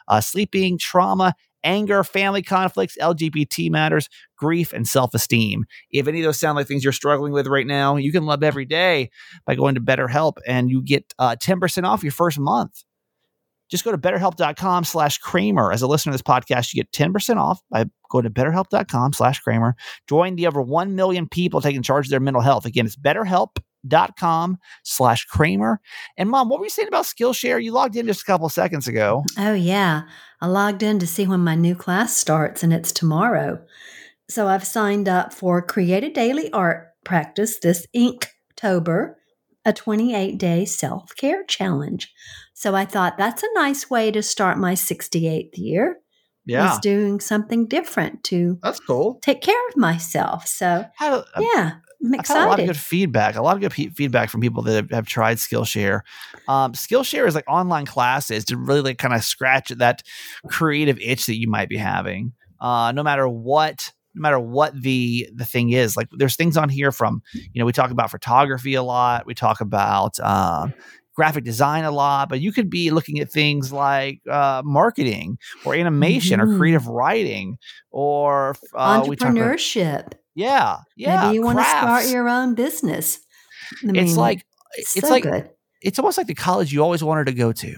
[0.08, 1.34] uh, sleeping trauma
[1.64, 5.64] anger family conflicts lgbt matters grief and self-esteem.
[5.90, 8.42] If any of those sound like things you're struggling with right now you can love
[8.42, 9.10] every day
[9.46, 12.84] by going to betterhelp and you get uh, 10% off your first month
[13.70, 17.36] just go to betterhelp.com slash kramer as a listener to this podcast you get 10%
[17.36, 19.74] off by going to betterhelp.com slash kramer
[20.08, 24.58] join the over 1 million people taking charge of their mental health again it's betterhelp.com
[24.84, 25.80] slash kramer
[26.16, 28.86] and mom what were you saying about skillshare you logged in just a couple seconds
[28.88, 30.02] ago Oh, yeah.
[30.40, 33.58] I logged in to see when my new class starts, and it's tomorrow.
[34.28, 39.14] So I've signed up for Create a Daily Art Practice, this Inktober,
[39.64, 42.12] a 28 day self care challenge.
[42.58, 45.98] So I thought that's a nice way to start my 68th year.
[46.46, 46.70] Yeah.
[46.70, 49.18] Was doing something different to That's cool.
[49.20, 50.46] take care of myself.
[50.46, 53.36] So a- yeah, I'm I've had a lot of good feedback.
[53.36, 56.00] A lot of good pe- feedback from people that have, have tried Skillshare.
[56.48, 60.02] Um, Skillshare is like online classes to really like kind of scratch that
[60.48, 62.32] creative itch that you might be having.
[62.58, 66.70] Uh, no matter what, no matter what the the thing is, like there's things on
[66.70, 69.26] here from you know we talk about photography a lot.
[69.26, 70.72] We talk about um,
[71.16, 75.74] graphic design a lot, but you could be looking at things like uh, marketing or
[75.74, 76.58] animation or Mhm.
[76.58, 77.56] creative writing
[77.90, 80.12] or uh, talk about Entrepreneurship.
[80.34, 83.18] yeah yeah Maybe you want to start your own business.
[83.88, 84.44] I it's like
[84.76, 85.50] it's it's so like good.
[85.82, 87.74] it's almost like the college you always wanted to go to.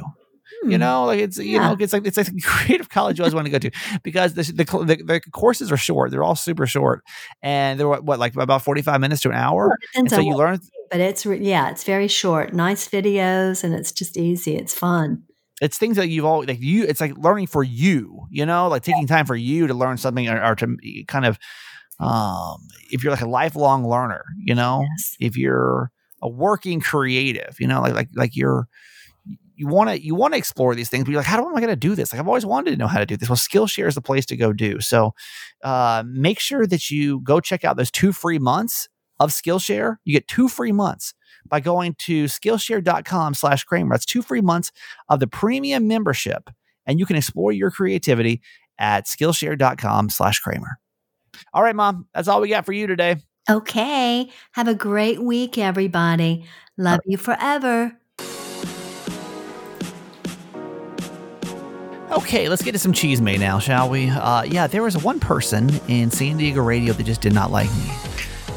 [0.65, 0.81] You Hmm.
[0.81, 3.47] know, like it's you know, it's like it's like the creative college you always want
[3.47, 3.71] to go to
[4.03, 6.11] because the the, the the courses are short.
[6.11, 7.03] They're all super short,
[7.43, 9.69] and they're what, what like about forty five minutes to an hour.
[9.69, 10.61] Well, And so you learn.
[10.91, 12.53] but it's yeah, it's very short.
[12.55, 14.57] Nice videos, and it's just easy.
[14.57, 15.23] It's fun.
[15.61, 16.85] It's things that you've all like you.
[16.85, 18.27] It's like learning for you.
[18.31, 20.77] You know, like taking time for you to learn something or, or to
[21.09, 21.39] kind of,
[22.01, 22.59] um,
[22.91, 24.25] if you're like a lifelong learner.
[24.45, 25.17] You know, Yes.
[25.21, 25.91] if you're
[26.23, 28.67] a working creative, you know, like like like you're
[29.59, 31.61] you want to you want to explore these things, but you're like, how am I
[31.61, 32.13] going to do this?
[32.13, 33.29] Like I've always wanted to know how to do this.
[33.29, 34.81] Well, Skillshare is the place to go do.
[34.81, 35.15] So
[35.65, 39.97] uh, make sure that you go check out those two free months of Skillshare.
[40.05, 41.13] You get two free months
[41.47, 43.95] by going to Skillshare.com slash Kramer.
[43.95, 44.71] That's two free months
[45.09, 46.51] of the premium membership,
[46.87, 48.41] and you can explore your creativity
[48.79, 50.79] at Skillshare.com slash Kramer.
[51.53, 53.17] All right, mom, that's all we got for you today.
[53.51, 54.31] Okay.
[54.53, 56.45] Have a great week, everybody.
[56.77, 57.99] Love you forever.
[62.19, 64.11] Okay, let's get to some chisme now, shall we?
[64.11, 67.71] Uh, yeah, there was one person in San Diego radio that just did not like
[67.77, 67.93] me.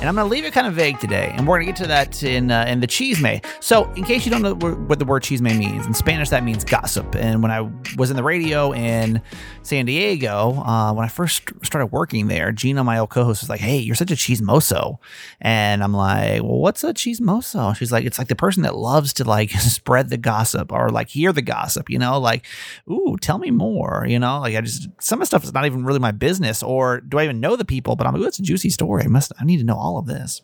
[0.01, 1.81] And I'm going to leave it kind of vague today, and we're going to get
[1.83, 3.45] to that in uh, in the chisme.
[3.59, 6.63] So, in case you don't know what the word chisme means, in Spanish that means
[6.63, 7.13] gossip.
[7.15, 9.21] And when I was in the radio in
[9.61, 13.59] San Diego, uh, when I first started working there, Gina, my old co-host, was like,
[13.59, 14.97] "Hey, you're such a cheese chismoso,"
[15.39, 18.75] and I'm like, "Well, what's a cheese chismoso?" She's like, "It's like the person that
[18.75, 22.47] loves to like spread the gossip or like hear the gossip, you know, like,
[22.89, 25.67] ooh, tell me more, you know, like I just some of the stuff is not
[25.67, 27.95] even really my business, or do I even know the people?
[27.95, 29.03] But I'm like, oh, it's a juicy story.
[29.03, 30.41] I must, I need to know all of this."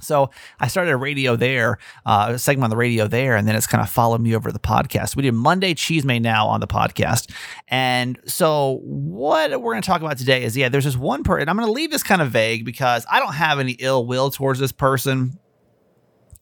[0.00, 3.56] So I started a radio there, uh, a segment on the radio there, and then
[3.56, 5.16] it's kind of followed me over to the podcast.
[5.16, 7.32] We did Monday Chisme Now on the podcast.
[7.66, 11.48] And so what we're going to talk about today is, yeah, there's this one person,
[11.48, 14.30] I'm going to leave this kind of vague because I don't have any ill will
[14.30, 15.38] towards this person.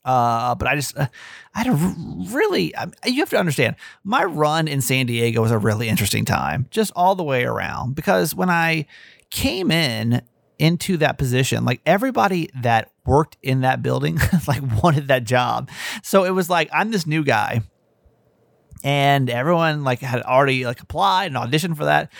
[0.05, 1.09] Uh, but I just, uh,
[1.55, 1.95] I had a
[2.31, 6.25] really, I you have to understand, my run in San Diego was a really interesting
[6.25, 7.97] time, just all the way around.
[7.97, 8.87] Because when I
[9.31, 10.23] came in
[10.59, 15.71] into that position, like everybody that worked in that building, like wanted that job.
[16.03, 17.63] So it was like, I'm this new guy
[18.85, 22.13] and everyone like had already like applied and auditioned for that.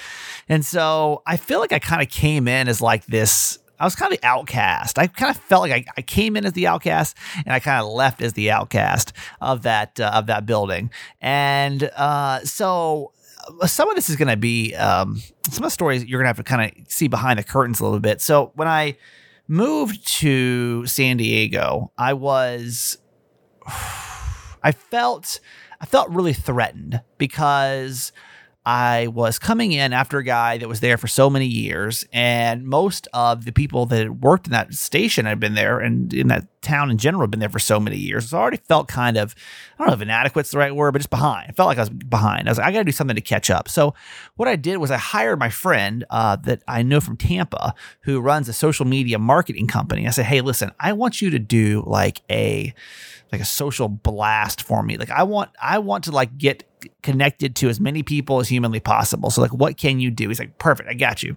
[0.49, 3.95] And so I feel like I kind of came in as like this I was
[3.95, 4.99] kind of the outcast.
[4.99, 7.85] I kind of felt like I, I came in as the outcast and I kind
[7.85, 10.91] of left as the outcast of that uh, of that building.
[11.21, 13.13] And uh, so
[13.67, 16.29] some of this is going to be um, some of the stories you're going to
[16.29, 18.21] have to kind of see behind the curtains a little bit.
[18.21, 18.97] So when I
[19.49, 22.99] moved to San Diego, I was
[24.63, 25.41] I felt
[25.81, 28.13] I felt really threatened because
[28.67, 32.67] I was coming in after a guy that was there for so many years, and
[32.67, 36.49] most of the people that worked in that station had been there, and in that
[36.63, 38.29] town in general had been there for so many years.
[38.29, 39.37] So I already felt kind of,
[39.79, 41.49] I don't know if inadequate's the right word, but just behind.
[41.49, 42.49] I felt like I was behind.
[42.49, 43.69] I was like, I got to do something to catch up.
[43.69, 43.95] So
[44.35, 48.21] what I did was I hired my friend uh, that I know from Tampa, who
[48.21, 50.09] runs a social media marketing company.
[50.09, 52.75] I said, Hey, listen, I want you to do like a
[53.33, 54.97] like a social blast for me.
[54.97, 56.65] Like I want I want to like get
[57.03, 59.31] connected to as many people as humanly possible.
[59.31, 60.29] So like what can you do?
[60.29, 61.37] He's like, "Perfect, I got you."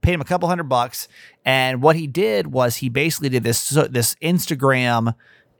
[0.00, 1.08] Paid him a couple hundred bucks,
[1.44, 5.14] and what he did was he basically did this so, this Instagram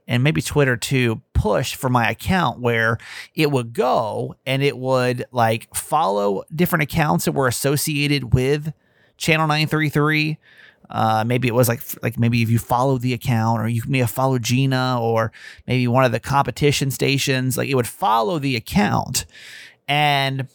[0.07, 2.97] and maybe Twitter too push for my account where
[3.35, 8.73] it would go and it would like follow different accounts that were associated with
[9.17, 10.37] Channel 933
[10.89, 13.99] uh, maybe it was like like maybe if you followed the account or you may
[13.99, 15.31] have followed Gina or
[15.65, 19.25] maybe one of the competition stations like it would follow the account.
[19.87, 20.47] And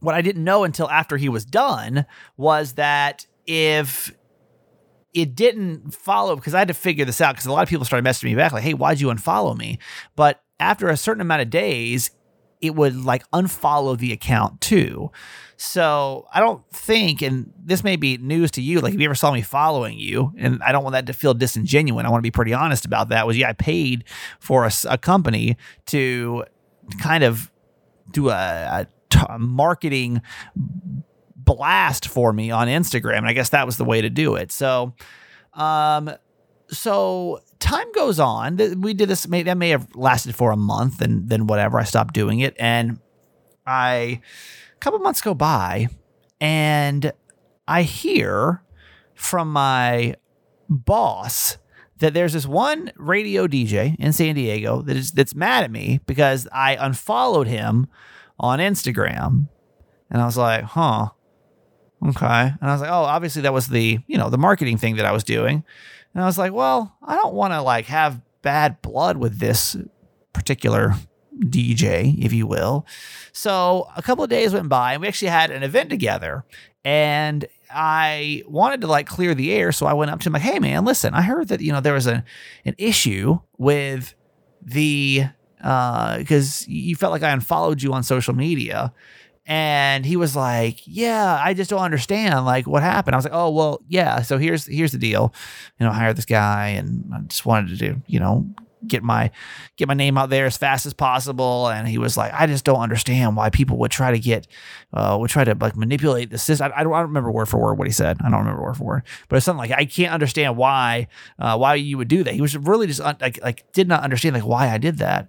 [0.00, 4.14] what I didn't know until after he was done was that if
[5.12, 7.84] it didn't follow because I had to figure this out because a lot of people
[7.84, 9.78] started messaging me back like hey why'd you unfollow me?
[10.14, 12.10] But after a certain amount of days
[12.64, 15.10] it would like unfollow the account too.
[15.58, 19.14] So I don't think, and this may be news to you, like if you ever
[19.14, 22.26] saw me following you, and I don't want that to feel disingenuous, I want to
[22.26, 23.26] be pretty honest about that.
[23.26, 24.04] Was yeah, I paid
[24.40, 26.44] for a, a company to
[27.02, 27.52] kind of
[28.10, 30.22] do a, a t- marketing
[31.36, 34.50] blast for me on Instagram, and I guess that was the way to do it.
[34.50, 34.94] So,
[35.52, 36.10] um,
[36.74, 38.80] so time goes on.
[38.80, 39.22] We did this.
[39.22, 41.78] That may have lasted for a month, and then whatever.
[41.78, 43.00] I stopped doing it, and
[43.66, 44.20] I
[44.74, 45.88] a couple months go by,
[46.40, 47.12] and
[47.66, 48.62] I hear
[49.14, 50.16] from my
[50.68, 51.58] boss
[51.98, 56.00] that there's this one radio DJ in San Diego that is that's mad at me
[56.06, 57.86] because I unfollowed him
[58.38, 59.48] on Instagram.
[60.10, 61.08] And I was like, huh.
[62.06, 62.26] Okay.
[62.26, 65.06] And I was like, oh, obviously that was the, you know, the marketing thing that
[65.06, 65.64] I was doing.
[66.14, 69.76] And I was like, well, I don't want to like have bad blood with this
[70.32, 70.94] particular
[71.40, 72.86] DJ, if you will.
[73.32, 76.44] So a couple of days went by and we actually had an event together.
[76.84, 79.72] And I wanted to like clear the air.
[79.72, 81.80] So I went up to him like, hey man, listen, I heard that, you know,
[81.80, 82.24] there was a,
[82.64, 84.14] an issue with
[84.62, 85.24] the
[85.58, 88.92] because uh, you felt like I unfollowed you on social media.
[89.46, 93.34] And he was like, "Yeah, I just don't understand like what happened." I was like,
[93.34, 94.22] "Oh, well, yeah.
[94.22, 95.34] So here's here's the deal.
[95.78, 98.48] You know, I hired this guy, and I just wanted to, you know,
[98.86, 99.30] get my
[99.76, 101.68] get my name out there as fast as possible.
[101.68, 104.46] And he was like, I just don't understand why people would try to get
[104.92, 106.72] uh, would try to like manipulate the system.
[106.74, 108.18] I, I, don't, I don't remember word for word what he said.
[108.20, 111.56] I don't remember word for word, but it's something like I can't understand why uh,
[111.56, 112.34] why you would do that.
[112.34, 115.28] He was really just un- like like did not understand like why I did that.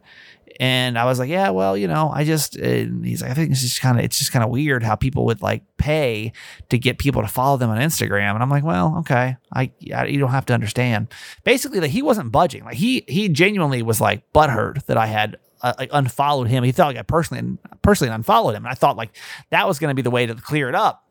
[0.59, 3.51] And I was like, yeah, well, you know, I just, and he's like, I think
[3.51, 6.31] it's just kind of, it's just kind of weird how people would like pay
[6.69, 8.33] to get people to follow them on Instagram.
[8.33, 11.07] And I'm like, well, okay, I, I you don't have to understand.
[11.43, 12.63] Basically, that like, he wasn't budging.
[12.63, 16.63] Like he, he genuinely was like butthurt that I had uh, like unfollowed him.
[16.63, 18.63] He thought like I personally, personally unfollowed him.
[18.63, 19.15] And I thought like
[19.49, 21.03] that was going to be the way to clear it up.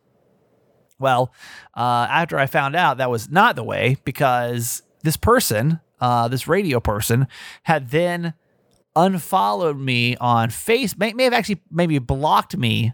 [0.99, 1.33] Well,
[1.77, 6.47] uh, after I found out that was not the way because this person, uh, this
[6.47, 7.27] radio person,
[7.65, 8.35] had then
[8.97, 12.93] unfollowed me on face may, may have actually maybe blocked me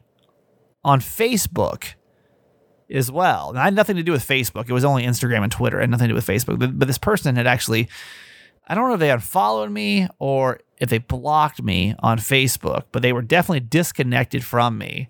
[0.84, 1.94] on Facebook
[2.90, 3.50] as well.
[3.50, 4.68] And I had nothing to do with Facebook.
[4.68, 5.78] It was only Instagram and Twitter.
[5.78, 6.58] It had nothing to do with Facebook.
[6.58, 7.88] But, but this person had actually,
[8.66, 13.02] I don't know if they unfollowed me or if they blocked me on Facebook, but
[13.02, 15.08] they were definitely disconnected from me.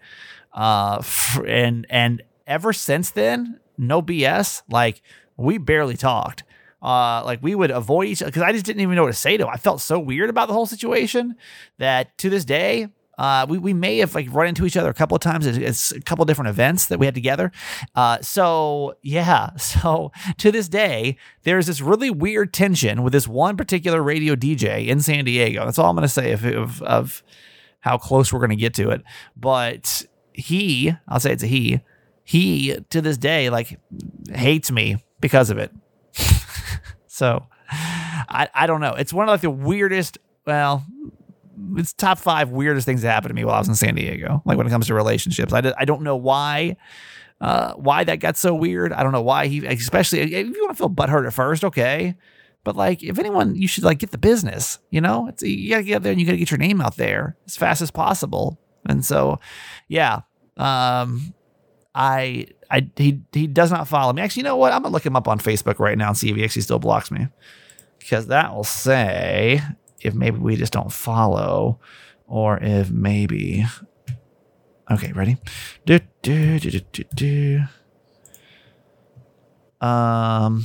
[0.52, 1.02] Uh,
[1.46, 4.62] and and ever since then, no BS.
[4.68, 5.00] Like
[5.36, 6.42] we barely talked.
[6.82, 9.36] Uh, like we would avoid each because I just didn't even know what to say
[9.36, 9.50] to him.
[9.52, 11.36] I felt so weird about the whole situation
[11.78, 12.88] that to this day,
[13.20, 15.46] uh, we, we may have like run into each other a couple of times.
[15.46, 17.52] It's, a couple different events that we had together.
[17.94, 23.58] Uh, so yeah, so to this day, there's this really weird tension with this one
[23.58, 25.66] particular radio DJ in San Diego.
[25.66, 27.22] That's all I'm going to say of, of, of
[27.80, 29.02] how close we're going to get to it.
[29.36, 31.80] But he, I'll say it's a he,
[32.24, 33.78] he to this day like
[34.32, 35.70] hates me because of it.
[37.20, 38.94] So I, I don't know.
[38.94, 40.86] It's one of like the weirdest, well,
[41.76, 44.40] it's top five weirdest things that happened to me while I was in San Diego.
[44.46, 46.78] Like when it comes to relationships, I, I don't know why,
[47.42, 48.94] uh, why that got so weird.
[48.94, 52.14] I don't know why he, especially if you want to feel butthurt at first, okay.
[52.64, 54.78] But like, if anyone, you should like get the business.
[54.88, 56.96] You know, it's you gotta get out there and you gotta get your name out
[56.96, 58.58] there as fast as possible.
[58.86, 59.40] And so,
[59.88, 60.20] yeah,
[60.56, 61.34] um,
[61.94, 64.22] I I he he does not follow me.
[64.22, 64.72] Actually, you know what?
[64.72, 66.78] I'm gonna look him up on Facebook right now and see if he actually still
[66.78, 67.28] blocks me,
[67.98, 69.60] because that will say
[70.00, 71.80] if maybe we just don't follow,
[72.26, 73.66] or if maybe.
[74.90, 75.36] Okay, ready?
[75.86, 77.60] Do do do do do do.
[79.86, 80.64] Um.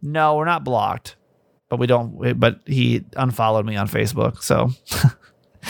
[0.00, 1.16] No, we're not blocked,
[1.68, 2.38] but we don't.
[2.38, 4.70] But he unfollowed me on Facebook, so.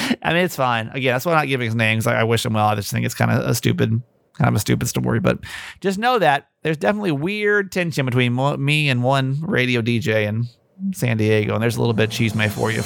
[0.23, 0.88] I mean, it's fine.
[0.88, 2.07] Again, that's why I'm not giving his names.
[2.07, 2.66] I wish him well.
[2.66, 4.03] I just think it's kind of a stupid,
[4.35, 5.21] kind of a stupid story.
[5.21, 5.38] But
[5.81, 10.47] just know that there's definitely weird tension between me and one radio DJ in
[10.92, 12.83] San Diego, and there's a little bit of chisme for you.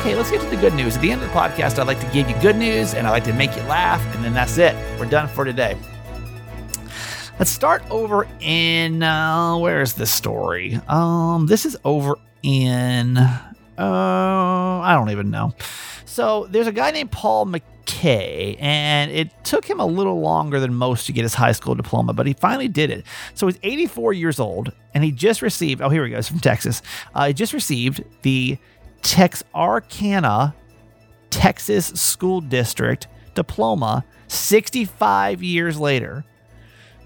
[0.00, 0.96] Okay, let's get to the good news.
[0.96, 3.10] At the end of the podcast, I'd like to give you good news and I
[3.10, 4.74] like to make you laugh, and then that's it.
[4.98, 5.76] We're done for today.
[7.38, 10.80] Let's start over in uh, where is this story?
[10.88, 13.18] Um, this is over in
[13.78, 15.54] uh, I don't even know.
[16.04, 20.74] So there's a guy named Paul McKay, and it took him a little longer than
[20.74, 23.04] most to get his high school diploma, but he finally did it.
[23.34, 25.80] So he's 84 years old, and he just received.
[25.80, 26.82] Oh, here he goes from Texas.
[27.14, 28.58] Uh, he just received the
[29.02, 30.56] Texarkana,
[31.30, 36.24] Texas School District diploma 65 years later.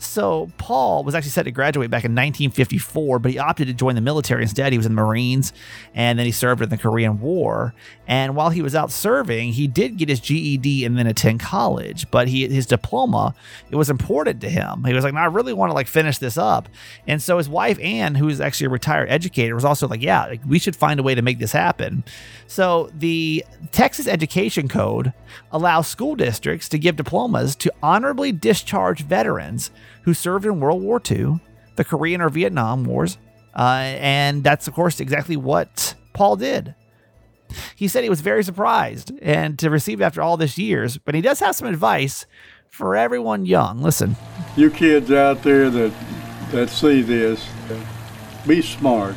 [0.02, 3.94] So Paul was actually set to graduate back in 1954, but he opted to join
[3.94, 4.72] the military instead.
[4.72, 5.52] He was in the Marines,
[5.94, 7.72] and then he served in the Korean War.
[8.06, 12.10] And while he was out serving, he did get his GED and then attend college.
[12.10, 13.34] But he his diploma
[13.70, 14.84] it was important to him.
[14.84, 16.68] He was like, "No, I really want to like finish this up."
[17.06, 20.26] And so his wife Anne, who is actually a retired educator, was also like, "Yeah,
[20.26, 22.04] like, we should find a way to make this happen."
[22.48, 25.12] So the Texas Education Code
[25.50, 29.70] allows school districts to give diplomas to honorably discharged veterans
[30.02, 31.40] who served in World War II,
[31.76, 33.18] the Korean or Vietnam Wars,
[33.54, 36.74] uh, and that's of course exactly what Paul did.
[37.76, 41.20] He said he was very surprised and to receive after all this years, but he
[41.20, 42.24] does have some advice
[42.70, 43.82] for everyone young.
[43.82, 44.16] Listen,
[44.56, 45.92] you kids out there that
[46.52, 47.46] that see this,
[48.46, 49.16] be smart.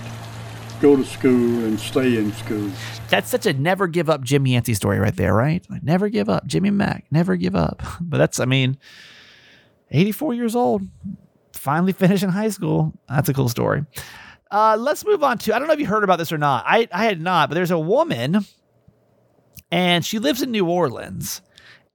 [0.82, 2.70] Go to school and stay in school.
[3.10, 5.66] That's such a never give up Jim Yancey story right there, right?
[5.70, 6.46] Like, never give up.
[6.48, 7.82] Jimmy Mack, never give up.
[8.02, 8.78] But that's, I mean,
[9.92, 10.84] 84 years old,
[11.54, 12.94] finally finishing high school.
[13.08, 13.86] That's a cool story.
[14.52, 16.64] Uh, let's move on to I don't know if you heard about this or not.
[16.68, 18.46] I, I had not, but there's a woman
[19.72, 21.42] and she lives in New Orleans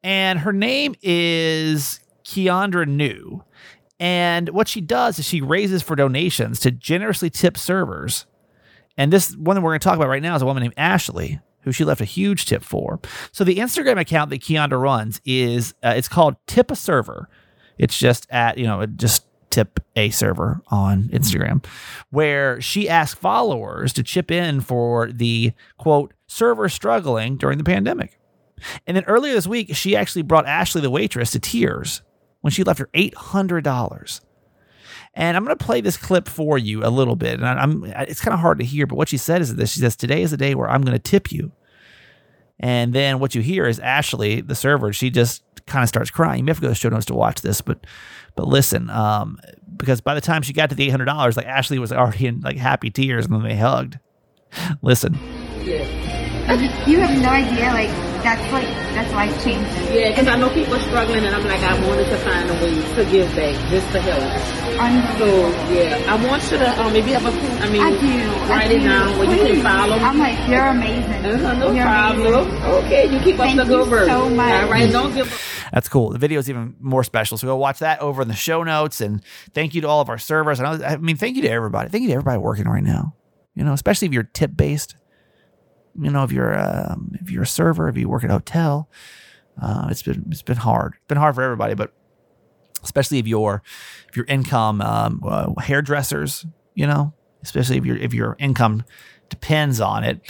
[0.02, 3.44] and her name is Keandra New.
[3.98, 8.26] And what she does is she raises for donations to generously tip servers.
[8.96, 10.74] And this one that we're going to talk about right now is a woman named
[10.76, 12.98] Ashley, who she left a huge tip for.
[13.30, 17.28] So the Instagram account that Keandra runs is uh, it's called Tip a Server.
[17.80, 21.16] It's just at you know just tip a server on hmm.
[21.16, 21.64] Instagram,
[22.10, 28.18] where she asked followers to chip in for the quote server struggling during the pandemic.
[28.86, 32.02] And then earlier this week, she actually brought Ashley the waitress to tears
[32.42, 34.20] when she left her eight hundred dollars.
[35.14, 37.40] And I'm going to play this clip for you a little bit.
[37.40, 39.80] And I'm it's kind of hard to hear, but what she said is this: she
[39.80, 41.52] says, "Today is the day where I'm going to tip you."
[42.60, 46.38] And then what you hear is Ashley, the server, she just kind of starts crying.
[46.40, 47.86] You may have to go to the show notes to watch this, but
[48.36, 49.38] but listen, um,
[49.76, 52.26] because by the time she got to the eight hundred dollars, like Ashley was already
[52.26, 53.98] in like happy tears, and then they hugged.
[54.82, 55.18] listen.
[56.86, 57.90] You have no idea, like
[58.24, 59.64] that's like that's life changing.
[59.94, 62.54] Yeah, because I know people are struggling, and I'm like, I wanted to find a
[62.54, 64.80] way to give back, just to help.
[64.80, 67.30] i So yeah, I want you to um, maybe have a,
[67.64, 68.50] I mean, I do.
[68.50, 68.84] write I it do.
[68.88, 69.96] down where you can follow.
[69.96, 71.12] I'm like, you're amazing.
[71.24, 72.34] Uh-huh, no You're problem.
[72.48, 72.62] amazing.
[72.64, 74.06] Okay, you keep Thank up the good you work.
[74.08, 74.64] so much.
[74.64, 75.38] All right, don't give up.
[75.72, 76.10] That's cool.
[76.10, 77.38] The video is even more special.
[77.38, 79.00] So go watch that over in the show notes.
[79.00, 79.22] And
[79.54, 80.58] thank you to all of our servers.
[80.58, 81.88] And I, mean, thank you to everybody.
[81.88, 83.14] Thank you to everybody working right now.
[83.54, 84.96] You know, especially if you're tip based.
[86.00, 88.88] You know, if you're um, if you're a server, if you work at a hotel,
[89.60, 90.94] uh, it's been it's been hard.
[90.96, 91.92] It's been hard for everybody, but
[92.82, 93.62] especially if your
[94.08, 97.12] if your income um, uh, hairdressers, you know,
[97.42, 98.84] especially if your if your income
[99.28, 100.20] depends on it.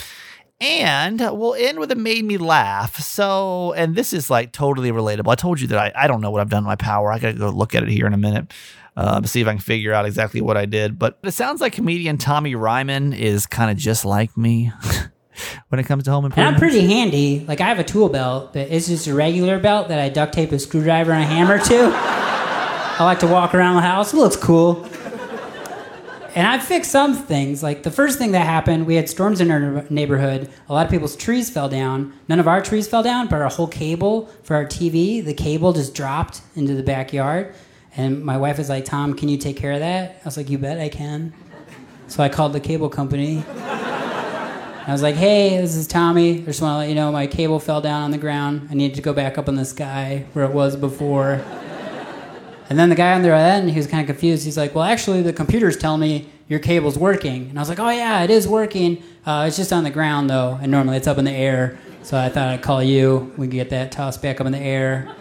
[0.61, 2.97] And we'll end with a made me laugh.
[2.99, 5.31] So, and this is like totally relatable.
[5.31, 7.11] I told you that I, I don't know what I've done my power.
[7.11, 8.53] I got to go look at it here in a minute
[8.95, 10.99] uh, to see if I can figure out exactly what I did.
[10.99, 14.71] But it sounds like comedian Tommy Ryman is kind of just like me
[15.69, 16.55] when it comes to home And improvement.
[16.55, 17.45] I'm pretty handy.
[17.47, 20.33] Like I have a tool belt, but it's just a regular belt that I duct
[20.33, 21.91] tape a screwdriver and a hammer to.
[22.99, 24.13] I like to walk around the house.
[24.13, 24.87] It looks cool.
[26.33, 27.61] And I've fixed some things.
[27.61, 30.49] Like the first thing that happened, we had storms in our neighborhood.
[30.69, 32.13] A lot of people's trees fell down.
[32.29, 35.73] None of our trees fell down, but our whole cable for our TV, the cable
[35.73, 37.53] just dropped into the backyard.
[37.97, 40.21] And my wife was like, Tom, can you take care of that?
[40.21, 41.33] I was like, You bet I can.
[42.07, 43.43] So I called the cable company.
[44.87, 46.41] I was like, hey, this is Tommy.
[46.41, 48.67] I just want to let you know my cable fell down on the ground.
[48.71, 51.41] I needed to go back up in the sky where it was before.
[52.71, 54.45] And then the guy on the other end, he was kind of confused.
[54.45, 57.49] He's like, well, actually, the computer's telling me your cable's working.
[57.49, 59.03] And I was like, oh, yeah, it is working.
[59.25, 60.57] Uh, it's just on the ground, though.
[60.61, 61.77] And normally it's up in the air.
[62.03, 63.33] So I thought I'd call you.
[63.35, 65.13] We can get that tossed back up in the air.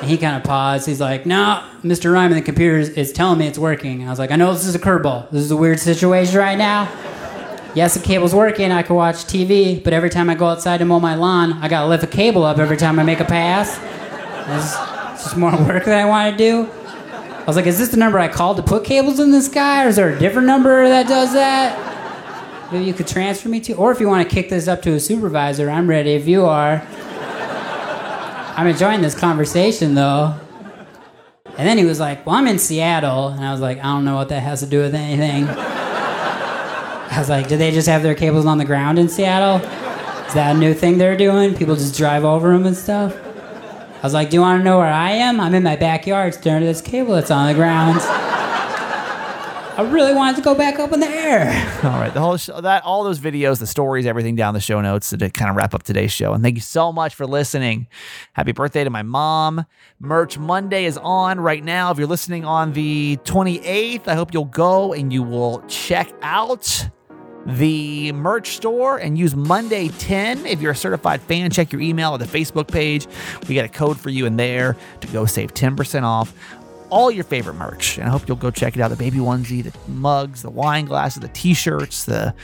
[0.00, 0.88] And he kind of paused.
[0.88, 2.12] He's like, no, Mr.
[2.12, 4.00] Ryman, the computer is, is telling me it's working.
[4.00, 5.30] And I was like, I know this is a curveball.
[5.30, 6.90] This is a weird situation right now.
[7.76, 8.72] Yes, the cable's working.
[8.72, 11.68] I can watch TV, but every time I go outside to mow my lawn, I
[11.68, 13.78] gotta lift a cable up every time I make a pass.
[15.24, 16.68] Just more work that I want to do.
[16.70, 19.84] I was like, is this the number I called to put cables in the sky,
[19.84, 22.72] or is there a different number that does that?
[22.72, 24.92] Maybe you could transfer me to, or if you want to kick this up to
[24.92, 26.86] a supervisor, I'm ready if you are.
[28.56, 30.34] I'm enjoying this conversation though.
[31.56, 34.04] And then he was like, well, I'm in Seattle, and I was like, I don't
[34.04, 35.46] know what that has to do with anything.
[35.48, 39.56] I was like, do they just have their cables on the ground in Seattle?
[40.26, 41.54] Is that a new thing they're doing?
[41.54, 43.14] People just drive over them and stuff?
[44.04, 45.40] I was like, do you want to know where I am?
[45.40, 48.00] I'm in my backyard staring at this cable that's on the ground.
[48.02, 51.46] I really wanted to go back up in the air.
[51.82, 54.82] All right, the whole show, that all those videos, the stories, everything down the show
[54.82, 56.34] notes to kind of wrap up today's show.
[56.34, 57.86] And thank you so much for listening.
[58.34, 59.64] Happy birthday to my mom.
[60.00, 61.90] Merch Monday is on right now.
[61.90, 66.90] If you're listening on the 28th, I hope you'll go and you will check out
[67.46, 70.46] the merch store and use Monday 10.
[70.46, 73.06] If you're a certified fan, check your email or the Facebook page.
[73.48, 76.34] We got a code for you in there to go save 10% off
[76.90, 77.98] all your favorite merch.
[77.98, 78.88] And I hope you'll go check it out.
[78.88, 82.34] The baby onesie, the mugs, the wine glasses, the t-shirts, the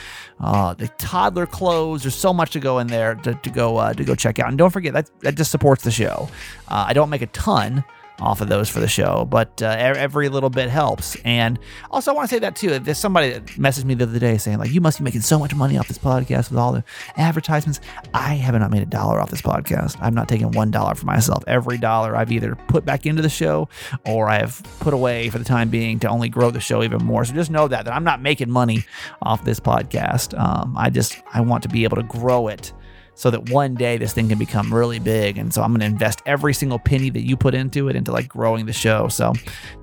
[0.40, 2.03] uh, the toddler clothes.
[2.03, 4.48] There's so much to go in there to, to go uh, to go check out.
[4.48, 6.28] And don't forget that that just supports the show.
[6.68, 7.84] Uh, I don't make a ton
[8.21, 11.16] off of those for the show, but uh, every little bit helps.
[11.25, 11.59] And
[11.91, 12.79] also, I want to say that too.
[12.79, 15.39] There's somebody that messaged me the other day saying like, "You must be making so
[15.39, 16.85] much money off this podcast with all the
[17.16, 17.81] advertisements."
[18.14, 19.97] I have not made a dollar off this podcast.
[20.01, 21.43] I'm not taking one dollar for myself.
[21.47, 23.68] Every dollar I've either put back into the show
[24.07, 27.05] or I have put away for the time being to only grow the show even
[27.05, 27.25] more.
[27.25, 28.85] So just know that that I'm not making money
[29.23, 30.39] off this podcast.
[30.39, 32.73] Um, I just I want to be able to grow it
[33.15, 35.39] so that one day this thing can become really big.
[35.39, 38.13] And so I'm going to invest every single penny that you put into it into
[38.13, 39.09] like growing the show.
[39.09, 39.33] So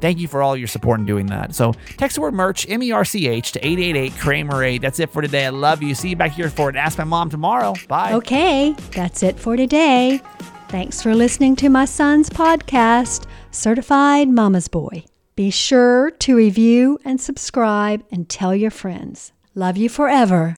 [0.02, 1.54] thank you for all your support in doing that.
[1.54, 4.82] So text the word merch, M E R C H, to 888 Kramer 8.
[4.82, 5.46] That's it for today.
[5.46, 5.94] I love you.
[5.94, 6.76] See you back here for it.
[6.76, 7.74] Ask My Mom tomorrow.
[7.88, 8.14] Bye.
[8.14, 10.22] Okay, that's it for today.
[10.70, 15.06] Thanks for listening to my son's podcast, Certified Mama's Boy.
[15.36, 19.34] Be sure to review and subscribe and tell your friends.
[19.54, 20.56] Love you forever.